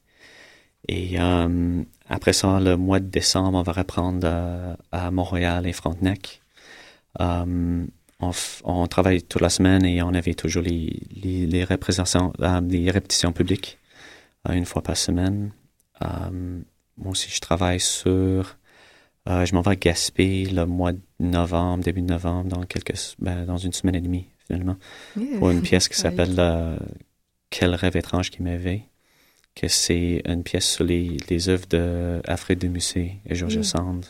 [0.87, 5.73] Et um, après ça, le mois de décembre, on va reprendre euh, à Montréal et
[5.73, 6.41] Frontenac.
[7.19, 8.31] On,
[8.63, 12.33] on, travaille toute la semaine et on avait toujours les, les, les représentations,
[12.67, 13.77] les répétitions publiques
[14.49, 15.51] une fois par semaine.
[16.01, 18.57] moi aussi, je travaille sur
[19.27, 22.93] euh, je m'en vais à Gaspé le mois de novembre, début de novembre, dans, quelques,
[23.19, 24.77] ben, dans une semaine et demie, finalement,
[25.37, 26.77] pour une pièce qui s'appelle euh,
[27.49, 28.83] Quel rêve étrange qui m'éveille,
[29.55, 34.05] que c'est une pièce sur les, les œuvres de Alfred de Musset et Georges Sand.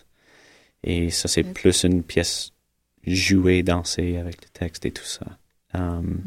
[0.84, 2.51] Et ça, c'est plus une pièce
[3.05, 5.26] jouée, dansée avec le texte et tout ça.
[5.74, 6.22] Um,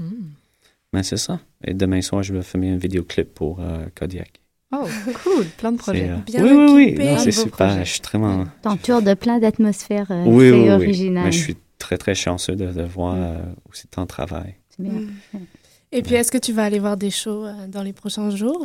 [0.93, 1.41] Mais c'est ça.
[1.65, 4.40] Et demain soir, je vais filmer un vidéoclip pour euh, Kodiak.
[4.73, 4.87] Oh,
[5.25, 6.11] cool, plein de projets.
[6.27, 7.85] Bien oui, oui, oui, c'est super.
[7.85, 8.47] Je suis vraiment.
[8.63, 11.25] T'entoures de plein d'atmosphères euh, oui, oui, originales.
[11.25, 13.21] Mais je suis très, très chanceux de, de voir mm.
[13.21, 14.55] euh, aussi tant de travail.
[14.79, 14.93] Bien.
[14.93, 15.39] Mm.
[15.93, 18.65] Et puis, est-ce que tu vas aller voir des shows euh, dans les prochains jours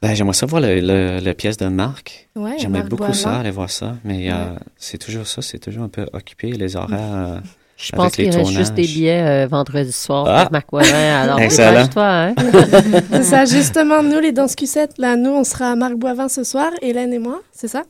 [0.00, 2.28] ben, J'aimerais savoir le, le, la pièce de Marc.
[2.36, 3.96] Ouais, J'aimerais beaucoup ça, aller voir ça.
[4.04, 7.42] Mais euh, c'est toujours ça, c'est toujours un peu occupé, les horaires.
[7.76, 10.42] Je pense qu'il reste juste des billets euh, vendredi soir ah.
[10.44, 12.34] pour Marc Alors, toi hein?
[13.12, 16.42] c'est ça, justement, nous, les Danses Q7, là, nous, on sera à Marc Boivin ce
[16.42, 17.82] soir, Hélène et moi, c'est ça?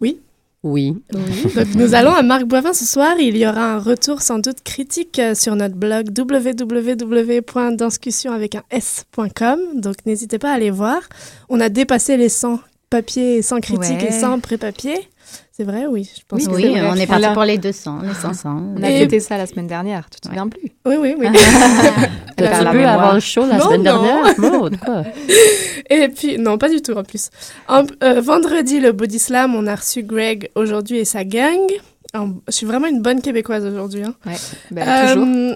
[0.00, 0.18] Oui.
[0.64, 0.96] Oui.
[1.12, 3.16] Donc, nous allons à Marc Boivin ce soir.
[3.20, 8.62] Il y aura un retour sans doute critique euh, sur notre blog www.danscussion avec un
[8.70, 9.60] s.com.
[9.74, 11.02] Donc, n'hésitez pas à aller voir.
[11.50, 15.06] On a dépassé les 100 papiers sans critique et sans pré-papier.
[15.56, 16.10] C'est vrai, oui.
[16.12, 18.74] Je pense oui, oui on est parti pour les 200, les 500.
[18.76, 20.72] On a fêté ça la semaine dernière, tu te souviens plus?
[20.84, 21.28] Oui, oui, oui.
[22.38, 24.70] Un peu avant le show la semaine dernière quoi.
[25.88, 27.30] Et puis, non, pas du tout en plus.
[27.70, 31.60] Euh, vendredi, le Body Slam, on a reçu Greg aujourd'hui et sa gang
[32.14, 34.02] je suis vraiment une bonne québécoise aujourd'hui.
[34.04, 34.14] Hein.
[34.26, 34.36] Ouais,
[34.70, 35.26] ben, toujours.
[35.26, 35.54] Euh,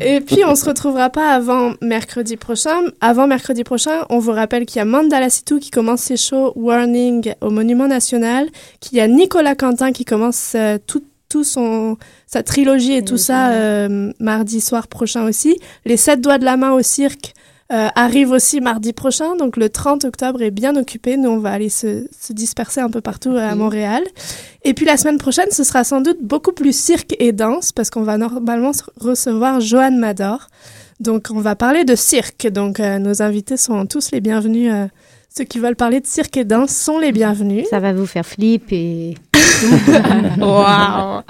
[0.00, 2.80] et puis, on se retrouvera pas avant mercredi prochain.
[3.00, 6.52] Avant mercredi prochain, on vous rappelle qu'il y a Mandala Situ qui commence ses shows
[6.56, 8.48] Warning au Monument National,
[8.80, 13.16] qu'il y a Nicolas Quentin qui commence euh, tout, tout son sa trilogie et, tout
[13.16, 15.58] ça euh, mardi soir prochain aussi.
[15.84, 17.34] Les sept doigts de la main au cirque
[17.70, 19.36] euh, arrive aussi mardi prochain.
[19.36, 21.16] Donc le 30 octobre est bien occupé.
[21.16, 24.02] Nous, on va aller se, se disperser un peu partout à Montréal.
[24.64, 27.90] Et puis la semaine prochaine, ce sera sans doute beaucoup plus cirque et danse parce
[27.90, 30.48] qu'on va normalement recevoir Joanne Mador.
[31.00, 32.46] Donc on va parler de cirque.
[32.48, 34.72] Donc euh, nos invités sont tous les bienvenus.
[34.72, 34.86] Euh,
[35.34, 37.66] ceux qui veulent parler de cirque et danse sont les bienvenus.
[37.68, 39.14] Ça va vous faire flipper.
[40.40, 41.22] Waouh!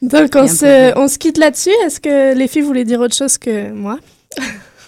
[0.00, 1.74] Donc on se, on se quitte là-dessus.
[1.84, 3.98] Est-ce que les filles voulaient dire autre chose que moi?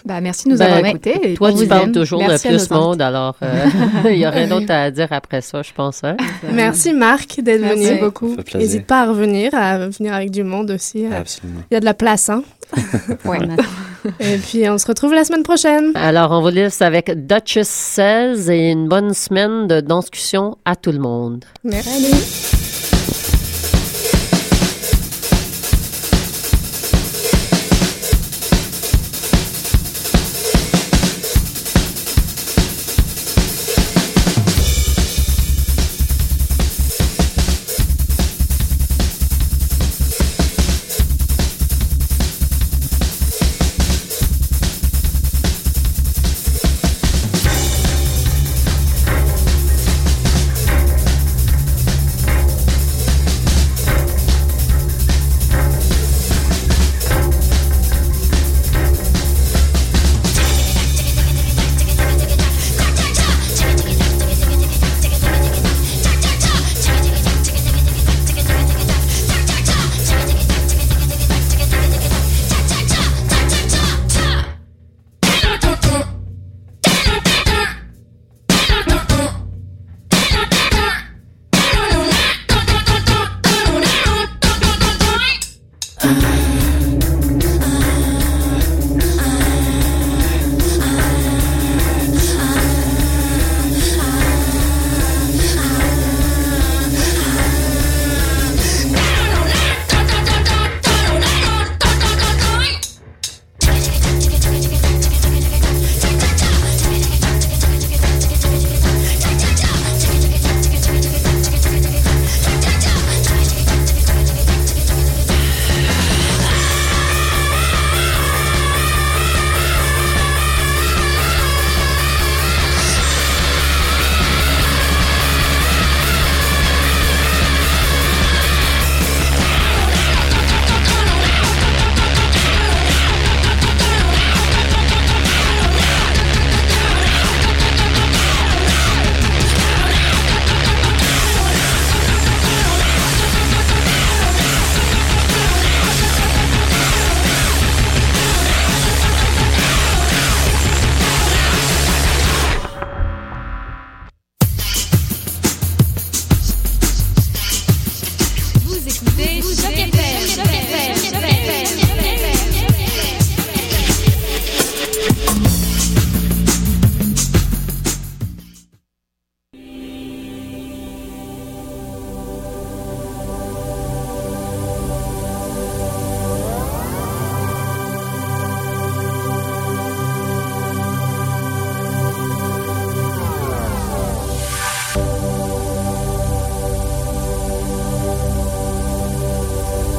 [0.05, 1.33] Bah, merci de nous avoir écoutés.
[1.35, 3.65] Toi, tu parles toujours de plus monde, alors euh,
[4.09, 6.03] il n'y a rien d'autre à dire après ça, je pense.
[6.03, 6.17] Hein?
[6.51, 8.35] Merci Marc d'être venu beaucoup.
[8.55, 11.05] N'hésite pas à revenir, à venir avec du monde aussi.
[11.05, 11.61] Euh, Absolument.
[11.71, 12.29] Il y a de la place.
[12.29, 12.43] Hein?
[13.25, 13.39] ouais.
[14.19, 15.91] et puis, on se retrouve la semaine prochaine.
[15.95, 20.91] Alors, on vous laisse avec Duchess 16 et une bonne semaine de discussion à tout
[20.91, 21.45] le monde.
[21.63, 22.62] Merci.